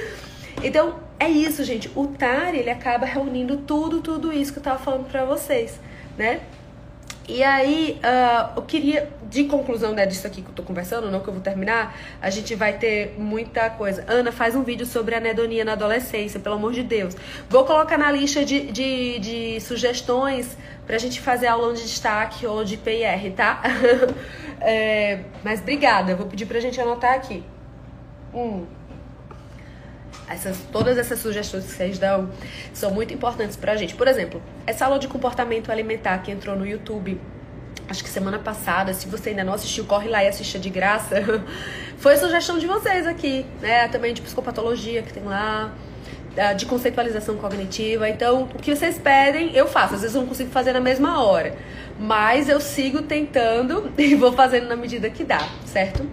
[0.64, 1.90] então, é isso, gente.
[1.94, 5.78] O TAR, ele acaba reunindo tudo, tudo isso que eu tava falando pra vocês,
[6.16, 6.40] né?
[7.28, 11.20] E aí, uh, eu queria, de conclusão né, disso aqui que eu tô conversando, não
[11.20, 14.04] que eu vou terminar, a gente vai ter muita coisa.
[14.08, 17.16] Ana, faz um vídeo sobre anedonia na adolescência, pelo amor de Deus.
[17.48, 20.56] Vou colocar na lista de, de, de sugestões
[20.86, 23.62] pra gente fazer aula de destaque ou de PIR, tá?
[24.60, 27.44] é, mas obrigada, vou pedir pra gente anotar aqui.
[28.34, 28.66] Um
[30.32, 32.30] essas, todas essas sugestões que vocês dão
[32.72, 33.94] são muito importantes pra gente.
[33.94, 37.20] Por exemplo, essa aula de comportamento alimentar que entrou no YouTube,
[37.88, 41.16] acho que semana passada, se você ainda não assistiu, corre lá e assista de graça.
[41.98, 43.88] Foi sugestão de vocês aqui, né?
[43.88, 45.72] Também de psicopatologia que tem lá,
[46.56, 48.08] de conceitualização cognitiva.
[48.08, 49.94] Então, o que vocês pedem, eu faço.
[49.94, 51.54] Às vezes eu não consigo fazer na mesma hora,
[51.98, 56.06] mas eu sigo tentando e vou fazendo na medida que dá, certo?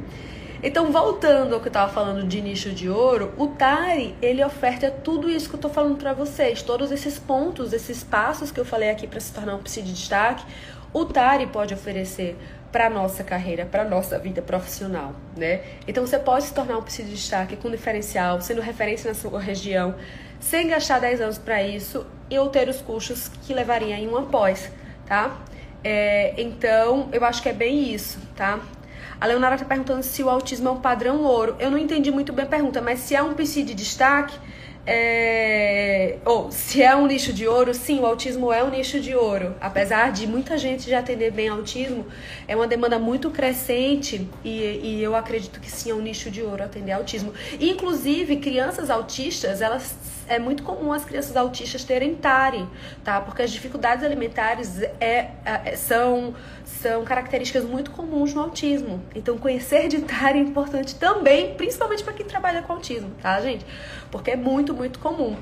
[0.61, 4.91] Então, voltando ao que eu estava falando de nicho de ouro, o Tari, ele oferta
[4.91, 8.65] tudo isso que eu estou falando para vocês, todos esses pontos, esses passos que eu
[8.65, 10.43] falei aqui para se tornar um psi de destaque,
[10.91, 12.37] o Tari pode oferecer
[12.73, 15.61] para nossa carreira, para nossa vida profissional, né?
[15.87, 19.39] Então, você pode se tornar um psi de destaque com diferencial, sendo referência na sua
[19.39, 19.95] região,
[20.41, 24.23] sem gastar 10 anos para isso e ou ter os custos que levaria em uma
[24.23, 24.69] pós,
[25.07, 25.37] tá?
[25.85, 28.59] É, então, eu acho que é bem isso, tá?
[29.19, 31.55] A Leonara está perguntando se o autismo é um padrão ouro.
[31.59, 34.37] Eu não entendi muito bem a pergunta, mas se é um PC de destaque,
[34.87, 36.17] é...
[36.23, 39.55] ou se é um nicho de ouro, sim, o autismo é um nicho de ouro.
[39.59, 42.05] Apesar de muita gente já atender bem autismo,
[42.47, 44.51] é uma demanda muito crescente e,
[44.81, 47.33] e eu acredito que sim, é um nicho de ouro atender autismo.
[47.59, 49.97] Inclusive, crianças autistas, elas
[50.29, 52.65] é muito comum as crianças autistas terem TARI,
[53.03, 53.19] tá?
[53.19, 56.35] Porque as dificuldades alimentares é, é, são,
[56.81, 59.01] são características muito comuns no autismo.
[59.13, 63.65] Então, conhecer de TARI é importante também, principalmente para quem trabalha com autismo, tá, gente?
[64.09, 65.35] Porque é muito, muito comum.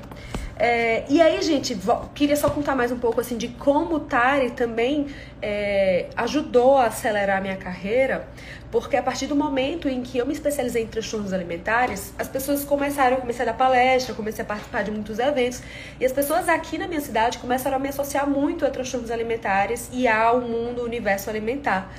[0.58, 1.78] É, e aí, gente,
[2.16, 5.06] queria só contar mais um pouco assim de como o Tari também
[5.40, 8.26] é, ajudou a acelerar a minha carreira,
[8.68, 12.64] porque a partir do momento em que eu me especializei em transtornos alimentares, as pessoas
[12.64, 15.62] começaram, eu comecei a dar palestra, comecei a participar de muitos eventos,
[16.00, 19.88] e as pessoas aqui na minha cidade começaram a me associar muito a transtornos alimentares
[19.92, 21.94] e ao mundo, universo alimentar.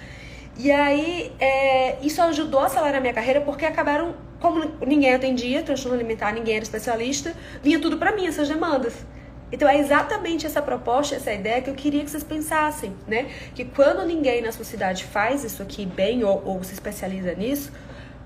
[0.57, 5.63] E aí, é, isso ajudou a acelerar a minha carreira, porque acabaram como ninguém atendia
[5.63, 9.05] transtorno alimentar, ninguém era especialista, vinha tudo para mim essas demandas.
[9.51, 13.27] Então é exatamente essa proposta, essa ideia que eu queria que vocês pensassem, né?
[13.55, 17.71] Que quando ninguém na sua cidade faz isso aqui bem ou, ou se especializa nisso,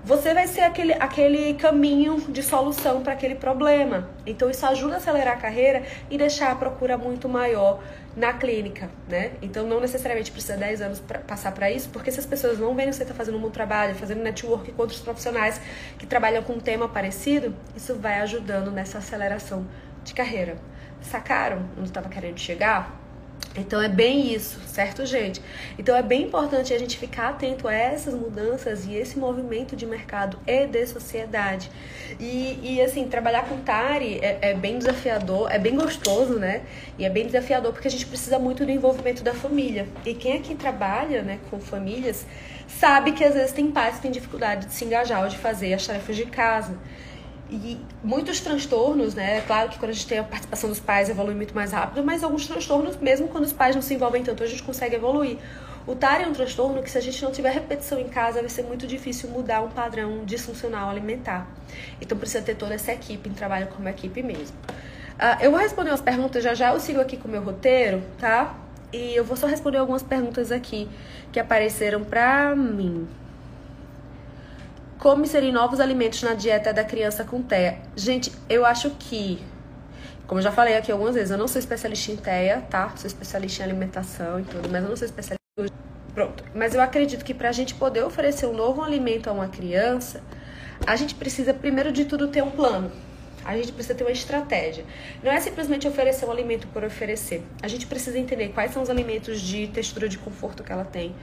[0.04, 4.10] você vai ser aquele, aquele caminho de solução para aquele problema.
[4.26, 7.80] Então isso ajuda a acelerar a carreira e deixar a procura muito maior
[8.16, 9.32] na clínica, né?
[9.42, 12.74] Então não necessariamente precisa 10 anos para passar para isso, porque se as pessoas não
[12.74, 15.60] veem que você está fazendo um bom trabalho, fazendo network com outros profissionais
[15.98, 19.66] que trabalham com um tema parecido, isso vai ajudando nessa aceleração
[20.04, 20.56] de carreira.
[21.00, 23.03] Sacaram onde estava querendo chegar?
[23.56, 25.40] Então é bem isso, certo, gente?
[25.78, 29.86] Então é bem importante a gente ficar atento a essas mudanças e esse movimento de
[29.86, 31.70] mercado e de sociedade.
[32.18, 36.62] E, e assim, trabalhar com TARI é, é, bem desafiador, é bem gostoso, né?
[36.98, 39.86] E é bem desafiador porque a gente precisa muito do envolvimento da família.
[40.04, 42.26] E quem aqui trabalha né, com famílias
[42.66, 45.74] sabe que às vezes tem pais que têm dificuldade de se engajar ou de fazer
[45.74, 46.76] as tarefas de casa.
[47.50, 49.42] E muitos transtornos, né?
[49.42, 52.24] Claro que quando a gente tem a participação dos pais evolui muito mais rápido, mas
[52.24, 55.38] alguns transtornos, mesmo quando os pais não se envolvem tanto, a gente consegue evoluir.
[55.86, 58.48] O TAR é um transtorno que, se a gente não tiver repetição em casa, vai
[58.48, 61.46] ser muito difícil mudar um padrão disfuncional alimentar.
[62.00, 64.56] Então, precisa ter toda essa equipe em trabalho como equipe mesmo.
[65.14, 68.02] Uh, eu vou responder umas perguntas já já, eu sigo aqui com o meu roteiro,
[68.18, 68.54] tá?
[68.92, 70.88] E eu vou só responder algumas perguntas aqui
[71.30, 73.06] que apareceram pra mim.
[74.98, 77.78] Como inserir novos alimentos na dieta da criança com TEA?
[77.96, 79.44] Gente, eu acho que,
[80.26, 82.92] como eu já falei aqui algumas vezes, eu não sou especialista em TEA, tá?
[82.96, 85.44] Sou especialista em alimentação e tudo, mas eu não sou especialista.
[86.14, 86.44] Pronto.
[86.54, 90.22] Mas eu acredito que para a gente poder oferecer um novo alimento a uma criança,
[90.86, 92.90] a gente precisa, primeiro de tudo, ter um plano.
[93.44, 94.84] A gente precisa ter uma estratégia.
[95.22, 97.42] Não é simplesmente oferecer um alimento por oferecer.
[97.60, 101.14] A gente precisa entender quais são os alimentos de textura de conforto que ela tem,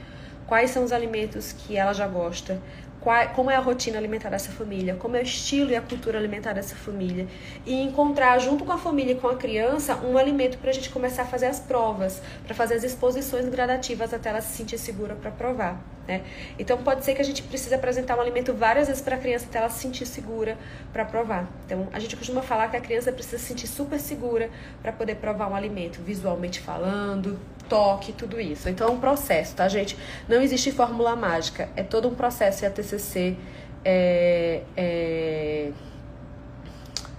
[0.46, 2.60] quais são os alimentos que ela já gosta,
[3.02, 6.18] qual, como é a rotina alimentar dessa família, como é o estilo e a cultura
[6.18, 7.26] alimentar dessa família.
[7.66, 10.90] E encontrar, junto com a família e com a criança, um alimento para a gente
[10.90, 15.14] começar a fazer as provas, para fazer as exposições gradativas até ela se sentir segura
[15.14, 15.80] para provar.
[16.06, 16.22] Né?
[16.58, 19.46] Então pode ser que a gente precise apresentar um alimento várias vezes para a criança
[19.48, 20.58] até ela se sentir segura
[20.92, 21.48] para provar.
[21.64, 24.50] Então a gente costuma falar que a criança precisa se sentir super segura
[24.82, 27.38] para poder provar um alimento, visualmente falando,
[27.68, 28.68] toque, tudo isso.
[28.68, 29.96] Então é um processo, tá, gente?
[30.28, 33.36] Não existe fórmula mágica, é todo um processo e a TCC
[33.84, 35.72] é, é...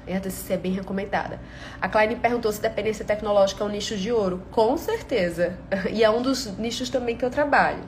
[0.06, 1.40] E a TCC é bem recomendada.
[1.82, 4.44] A Klein perguntou se dependência tecnológica é um nicho de ouro.
[4.52, 5.58] Com certeza.
[5.92, 7.80] E é um dos nichos também que eu trabalho.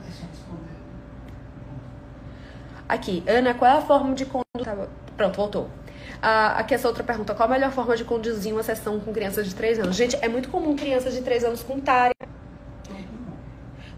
[2.88, 4.88] Aqui, Ana, qual é a forma de conduzir?
[5.16, 5.68] Pronto, voltou.
[6.22, 9.46] Ah, aqui essa outra pergunta: qual a melhor forma de conduzir uma sessão com crianças
[9.46, 9.96] de 3 anos?
[9.96, 12.14] Gente, é muito comum crianças de 3 anos com TARI.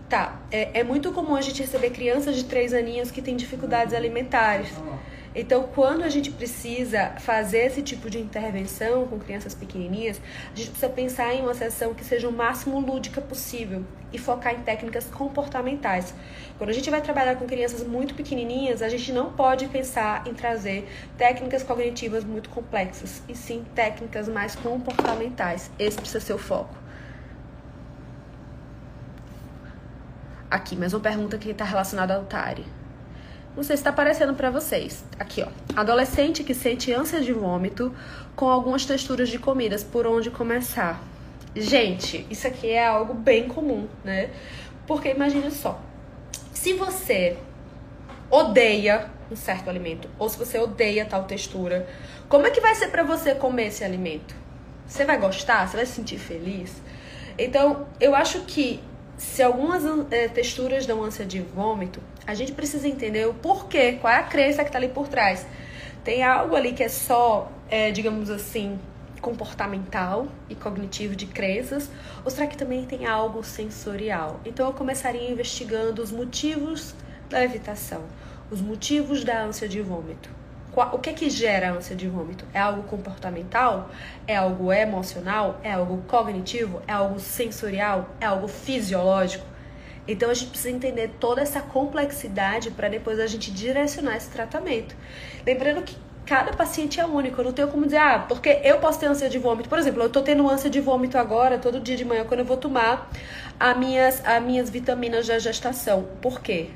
[0.09, 3.92] Tá, é, é muito comum a gente receber crianças de 3 aninhos que têm dificuldades
[3.92, 4.70] alimentares.
[5.34, 10.18] Então, quando a gente precisa fazer esse tipo de intervenção com crianças pequenininhas,
[10.52, 14.54] a gente precisa pensar em uma sessão que seja o máximo lúdica possível e focar
[14.54, 16.14] em técnicas comportamentais.
[16.56, 20.32] Quando a gente vai trabalhar com crianças muito pequenininhas, a gente não pode pensar em
[20.32, 20.88] trazer
[21.18, 25.70] técnicas cognitivas muito complexas, e sim técnicas mais comportamentais.
[25.78, 26.88] Esse precisa ser o foco.
[30.51, 32.64] Aqui, mais uma pergunta que está relacionada ao TARI.
[33.55, 35.05] Não sei se está aparecendo para vocês.
[35.18, 35.49] Aqui, ó.
[35.78, 37.94] Adolescente que sente ânsia de vômito
[38.34, 39.84] com algumas texturas de comidas.
[39.84, 41.03] Por onde começar?
[41.55, 44.30] Gente, isso aqui é algo bem comum, né?
[44.86, 45.78] Porque imagine só.
[46.55, 47.36] Se você
[48.30, 51.86] odeia um certo alimento, ou se você odeia tal textura,
[52.26, 54.34] como é que vai ser para você comer esse alimento?
[54.86, 55.68] Você vai gostar?
[55.68, 56.80] Você vai se sentir feliz?
[57.36, 58.80] Então, eu acho que
[59.18, 64.12] se algumas é, texturas dão ânsia de vômito, a gente precisa entender o porquê, qual
[64.12, 65.44] é a crença que está ali por trás.
[66.04, 68.78] Tem algo ali que é só, é, digamos assim,
[69.20, 71.90] comportamental e cognitivo de crenças,
[72.24, 74.40] ou será que também tem algo sensorial?
[74.46, 76.94] Então eu começaria investigando os motivos
[77.28, 78.04] da evitação,
[78.52, 80.38] os motivos da ânsia de vômito.
[80.87, 82.45] O que que gera a ânsia de vômito?
[82.55, 83.91] É algo comportamental?
[84.26, 85.59] É algo emocional?
[85.62, 86.81] É algo cognitivo?
[86.87, 88.11] É algo sensorial?
[88.20, 89.45] É algo fisiológico?
[90.07, 94.97] Então a gente precisa entender toda essa complexidade para depois a gente direcionar esse tratamento.
[95.45, 99.01] Lembrando que cada paciente é único, eu não tenho como dizer, ah, porque eu posso
[99.01, 99.68] ter ânsia de vômito.
[99.68, 102.47] Por exemplo, eu tô tendo ânsia de vômito agora, todo dia de manhã, quando eu
[102.47, 103.11] vou tomar
[103.59, 106.07] as minhas, as minhas vitaminas da gestação.
[106.20, 106.70] Por quê?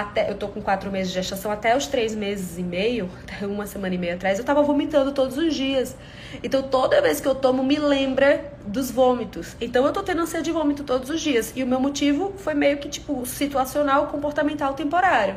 [0.00, 3.46] Até eu tô com quatro meses de gestação, até os três meses e meio, até
[3.46, 5.96] uma semana e meia atrás, eu tava vomitando todos os dias.
[6.42, 9.56] Então toda vez que eu tomo me lembra dos vômitos.
[9.58, 11.52] Então eu tô tendo ânsia de vômito todos os dias.
[11.56, 15.36] E o meu motivo foi meio que tipo situacional, comportamental, temporário.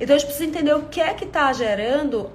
[0.00, 2.28] Então a gente precisa entender o que é que tá gerando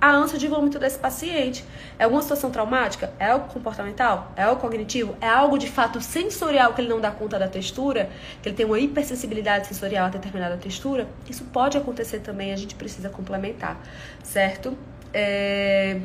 [0.00, 1.64] a ânsia de vômito desse paciente.
[1.98, 3.12] É alguma situação traumática?
[3.18, 4.32] É algo comportamental?
[4.36, 5.16] É algo cognitivo?
[5.20, 8.10] É algo de fato sensorial que ele não dá conta da textura?
[8.42, 11.06] Que ele tem uma hipersensibilidade sensorial a determinada textura?
[11.28, 13.80] Isso pode acontecer também, a gente precisa complementar,
[14.22, 14.76] certo?
[15.12, 16.00] É...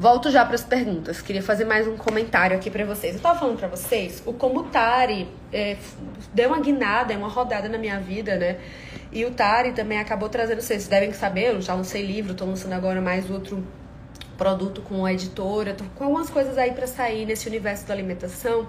[0.00, 1.20] Volto já para as perguntas.
[1.20, 3.12] Queria fazer mais um comentário aqui para vocês.
[3.12, 5.76] Eu estava falando para vocês o como o Tari é,
[6.32, 8.56] deu uma guinada, uma rodada na minha vida, né?
[9.12, 12.72] E o Tari também acabou trazendo, vocês devem saber, eu já lancei livro, estou lançando
[12.72, 13.62] agora mais outro
[14.38, 18.68] produto com a editora, tô com algumas coisas aí para sair nesse universo da alimentação,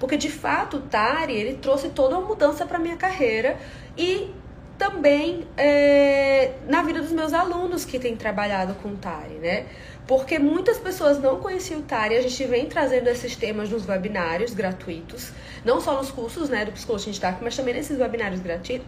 [0.00, 3.56] porque de fato o Tari, ele trouxe toda uma mudança para minha carreira
[3.96, 4.34] e
[4.82, 9.66] também é, na vida dos meus alunos que têm trabalhado com Tari, né?
[10.06, 14.52] Porque muitas pessoas não conheciam o Tari, a gente vem trazendo esses temas nos webinários
[14.52, 15.30] gratuitos,
[15.64, 18.40] não só nos cursos né, do Psicologia em Destaque, mas também nesses webinários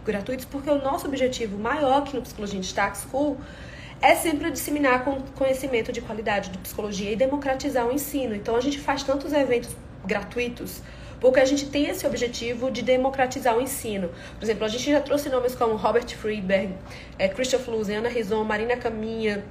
[0.03, 3.37] gratuitos, porque o nosso objetivo maior aqui no Psicologia em Destaque School
[4.01, 5.05] é sempre disseminar
[5.35, 8.35] conhecimento de qualidade de psicologia e democratizar o ensino.
[8.35, 10.81] Então a gente faz tantos eventos gratuitos
[11.19, 14.09] porque a gente tem esse objetivo de democratizar o ensino.
[14.37, 16.75] Por exemplo, a gente já trouxe nomes como Robert Friedberg,
[17.17, 19.43] é, Christoph Luz, Ana Rizon, Marina Caminha,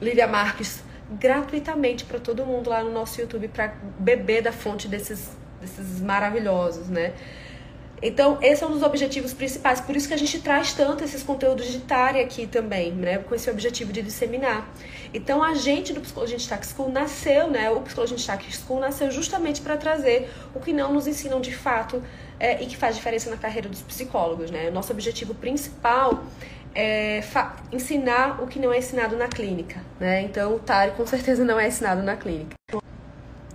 [0.00, 0.82] Lívia Marques,
[1.18, 6.88] gratuitamente para todo mundo lá no nosso YouTube para beber da fonte desses, desses maravilhosos,
[6.88, 7.12] né?
[8.04, 9.80] Então, esse é um dos objetivos principais.
[9.80, 13.18] Por isso que a gente traz tanto esses conteúdos de TARI aqui também, né?
[13.18, 14.68] Com esse objetivo de disseminar.
[15.14, 17.70] Então, a gente do Psicologia Destaque School nasceu, né?
[17.70, 22.02] O Psicologia Destaque School nasceu justamente para trazer o que não nos ensinam de fato
[22.40, 24.68] é, e que faz diferença na carreira dos psicólogos, né?
[24.68, 26.24] O nosso objetivo principal
[26.74, 27.22] é,
[27.70, 30.22] ensinar o que não é ensinado na clínica, né?
[30.22, 32.54] Então, o TARI com certeza não é ensinado na clínica.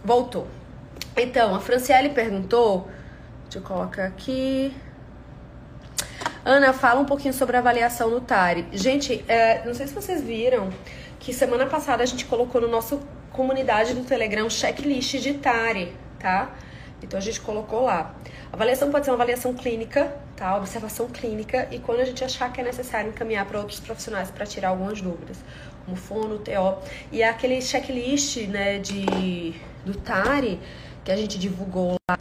[0.04, 0.48] Voltou.
[1.16, 2.88] Então, a Franciele perguntou,
[3.44, 4.74] deixa eu colocar aqui.
[6.46, 8.68] Ana, fala um pouquinho sobre a avaliação no TARI.
[8.72, 10.70] Gente, é, não sei se vocês viram
[11.20, 13.02] que semana passada a gente colocou no nosso
[13.34, 16.50] comunidade do Telegram checklist de TARI, tá?
[17.02, 18.16] Então a gente colocou lá.
[18.52, 20.56] A avaliação pode ser uma avaliação clínica, tá?
[20.58, 24.46] Observação clínica e quando a gente achar que é necessário encaminhar para outros profissionais para
[24.46, 25.38] tirar algumas dúvidas,
[25.86, 26.82] como fono, TO.
[27.12, 29.54] E é aquele checklist, né, de
[29.86, 30.60] do TARI
[31.04, 32.18] que a gente divulgou lá.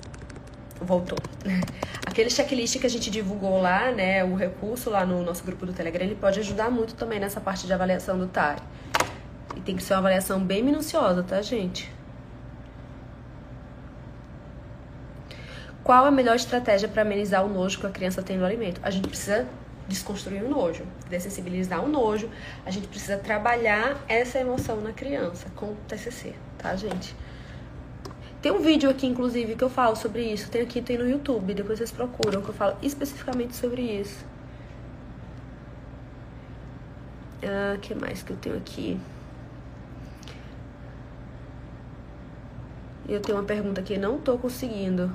[0.80, 1.18] Voltou.
[2.06, 5.72] Aquele checklist que a gente divulgou lá, né, o recurso lá no nosso grupo do
[5.72, 8.62] Telegram, ele pode ajudar muito também nessa parte de avaliação do TARI.
[9.56, 11.95] E tem que ser uma avaliação bem minuciosa, tá, gente?
[15.86, 18.80] Qual a melhor estratégia para amenizar o nojo que a criança tem no alimento?
[18.82, 19.46] A gente precisa
[19.86, 22.28] desconstruir o nojo, dessensibilizar o nojo.
[22.64, 27.14] A gente precisa trabalhar essa emoção na criança com o TCC, tá, gente?
[28.42, 30.50] Tem um vídeo aqui, inclusive, que eu falo sobre isso.
[30.50, 34.26] Tem aqui, tem no YouTube, depois vocês procuram, que eu falo especificamente sobre isso.
[37.44, 38.98] Ah, que mais que eu tenho aqui?
[43.08, 45.12] Eu tenho uma pergunta que não tô conseguindo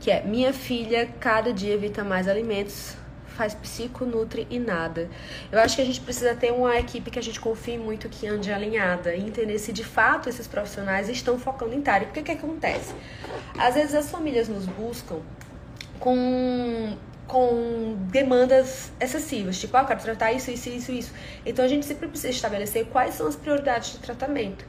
[0.00, 2.96] que é minha filha cada dia evita mais alimentos,
[3.34, 5.08] faz psico, nutre e nada.
[5.50, 8.26] Eu acho que a gente precisa ter uma equipe que a gente confie muito que
[8.26, 12.06] ande alinhada e entender se de fato esses profissionais estão focando em TARI.
[12.06, 12.94] Porque o que, acontece?
[13.58, 15.20] Às vezes as famílias nos buscam
[15.98, 16.96] com
[17.26, 21.12] com demandas excessivas, tipo, ah, eu quero tratar isso, isso, isso, isso.
[21.44, 24.64] Então a gente sempre precisa estabelecer quais são as prioridades de tratamento.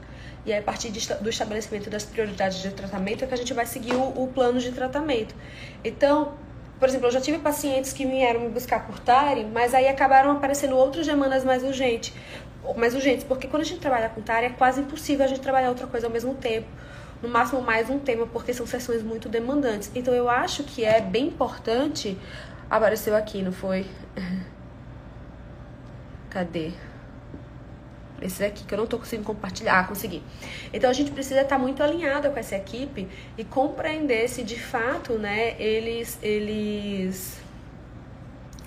[0.46, 3.54] E aí, a partir de, do estabelecimento das prioridades de tratamento é que a gente
[3.54, 5.34] vai seguir o, o, plano de tratamento.
[5.84, 6.34] Então,
[6.80, 10.32] por exemplo, eu já tive pacientes que vieram me buscar por TARI, mas aí acabaram
[10.32, 12.14] aparecendo outras demandas mais urgentes,
[12.78, 15.70] mais urgentes, porque quando a gente trabalha com TARI é quase impossível a gente trabalhar
[15.70, 16.68] outra coisa ao mesmo tempo.
[17.24, 19.89] No máximo mais um tema, porque são sessões muito demandantes.
[19.96, 22.18] Então eu acho que é bem importante.
[22.70, 23.88] Apareceu aqui, não foi?
[26.30, 26.74] Cadê?
[28.22, 29.80] Esse aqui que eu não tô conseguindo compartilhar.
[29.80, 30.24] Ah, consegui.
[30.74, 33.07] Então a gente precisa estar muito alinhado com essa equipe
[33.38, 36.18] e compreender se de fato, né, eles.
[36.22, 37.39] eles.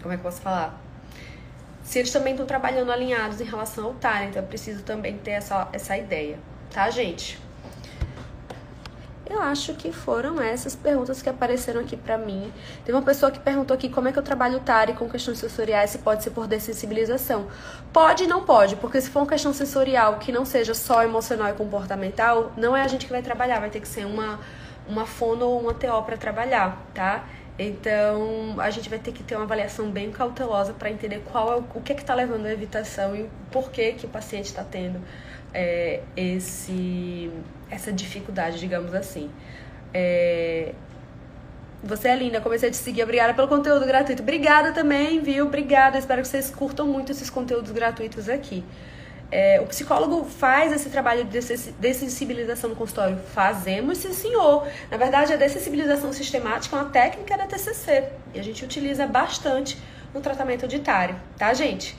[0.02, 0.80] Como é que eu posso falar?
[1.82, 5.30] Se eles também estão trabalhando alinhados em relação ao TAR, então eu preciso também ter
[5.30, 6.38] essa, essa ideia,
[6.70, 7.40] tá, gente?
[9.30, 12.50] Eu acho que foram essas perguntas que apareceram aqui para mim.
[12.82, 15.38] Tem uma pessoa que perguntou aqui como é que eu trabalho o TARI com questões
[15.38, 17.46] sensoriais, se pode ser por dessensibilização.
[17.92, 21.50] Pode e não pode, porque se for uma questão sensorial que não seja só emocional
[21.50, 24.40] e comportamental, não é a gente que vai trabalhar, vai ter que ser uma,
[24.88, 27.26] uma fono ou uma TO para trabalhar, tá?
[27.58, 31.56] Então, a gente vai ter que ter uma avaliação bem cautelosa para entender qual é
[31.56, 34.64] o, o que é está levando à evitação e por que que o paciente está
[34.64, 35.02] tendo
[35.58, 37.32] é, esse,
[37.68, 39.28] essa dificuldade, digamos assim.
[39.92, 40.72] É,
[41.82, 43.02] você é linda, comecei a te seguir.
[43.02, 44.22] Obrigada pelo conteúdo gratuito.
[44.22, 45.46] Obrigada também, viu?
[45.46, 45.98] Obrigada.
[45.98, 48.64] Espero que vocês curtam muito esses conteúdos gratuitos aqui.
[49.32, 51.40] É, o psicólogo faz esse trabalho de
[51.80, 53.18] dessensibilização no consultório?
[53.34, 54.64] Fazemos, sim, senhor.
[54.88, 59.76] Na verdade, a dessensibilização sistemática é uma técnica da TCC e a gente utiliza bastante
[60.14, 61.96] no tratamento auditário, tá, gente?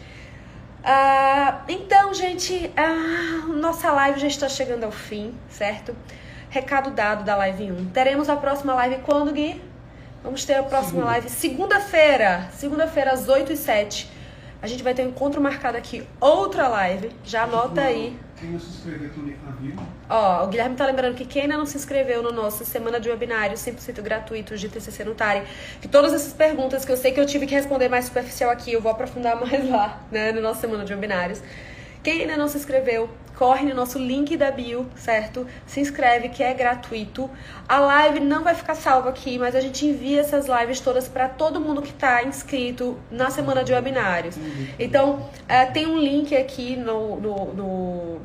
[0.91, 5.95] Ah, então, gente, ah, nossa live já está chegando ao fim, certo?
[6.49, 7.91] Recado dado da live 1.
[7.91, 9.61] Teremos a próxima live quando, Gui?
[10.23, 11.11] Vamos ter a próxima Segunda.
[11.11, 12.49] live segunda-feira.
[12.53, 14.09] Segunda-feira, às 8 e 7
[14.61, 17.11] a gente vai ter um encontro marcado aqui, outra live.
[17.23, 18.17] Já anota aí.
[18.35, 21.65] Quem não se inscreveu também na Ó, o Guilherme tá lembrando que quem ainda não
[21.65, 25.43] se inscreveu no nosso Semana de Webinários 100% gratuitos de TCC Nutari,
[25.81, 28.71] que todas essas perguntas que eu sei que eu tive que responder mais superficial aqui,
[28.73, 31.41] eu vou aprofundar mais lá, né, no nosso Semana de Webinários.
[32.01, 35.47] Quem ainda não se inscreveu, corre no nosso link da bio, certo?
[35.65, 37.29] Se inscreve que é gratuito.
[37.69, 41.29] A live não vai ficar salva aqui, mas a gente envia essas lives todas para
[41.29, 44.35] todo mundo que está inscrito na semana de webinários.
[44.77, 48.21] Então, é, tem um link aqui no, no, no,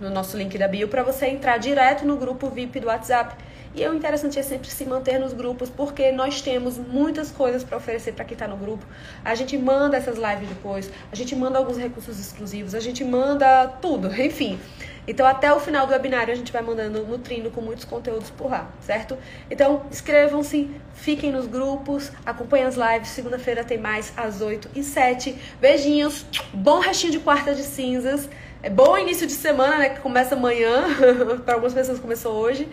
[0.00, 3.36] no nosso link da bio para você entrar direto no grupo VIP do WhatsApp
[3.74, 7.76] e o interessante é sempre se manter nos grupos, porque nós temos muitas coisas para
[7.76, 8.84] oferecer para quem está no grupo.
[9.24, 13.68] A gente manda essas lives depois, a gente manda alguns recursos exclusivos, a gente manda
[13.80, 14.58] tudo, enfim.
[15.06, 18.50] Então, até o final do webinário, a gente vai mandando, nutrindo com muitos conteúdos por
[18.50, 19.16] lá, certo?
[19.50, 23.08] Então, inscrevam-se, fiquem nos grupos, acompanhem as lives.
[23.08, 25.36] Segunda-feira tem mais às 8 e 7.
[25.60, 28.28] Beijinhos, bom restinho de quarta de cinzas.
[28.62, 29.88] É bom início de semana, né?
[29.88, 30.84] Que começa amanhã.
[31.44, 32.68] para algumas pessoas começou hoje.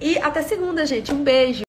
[0.00, 1.12] E até segunda, gente.
[1.12, 1.62] Um beijo.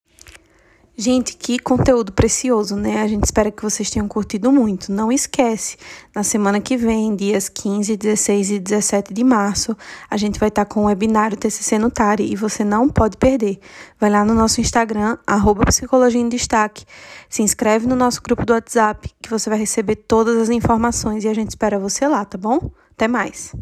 [1.04, 3.02] Gente, que conteúdo precioso, né?
[3.02, 4.92] A gente espera que vocês tenham curtido muito.
[4.92, 5.76] Não esquece,
[6.14, 9.76] na semana que vem, dias 15, 16 e 17 de março,
[10.08, 13.60] a gente vai estar com o webinário TCC no Tari e você não pode perder.
[14.00, 16.86] Vai lá no nosso Instagram, arroba Psicologia em Destaque,
[17.28, 21.28] se inscreve no nosso grupo do WhatsApp que você vai receber todas as informações e
[21.28, 22.70] a gente espera você lá, tá bom?
[22.92, 23.56] Até mais!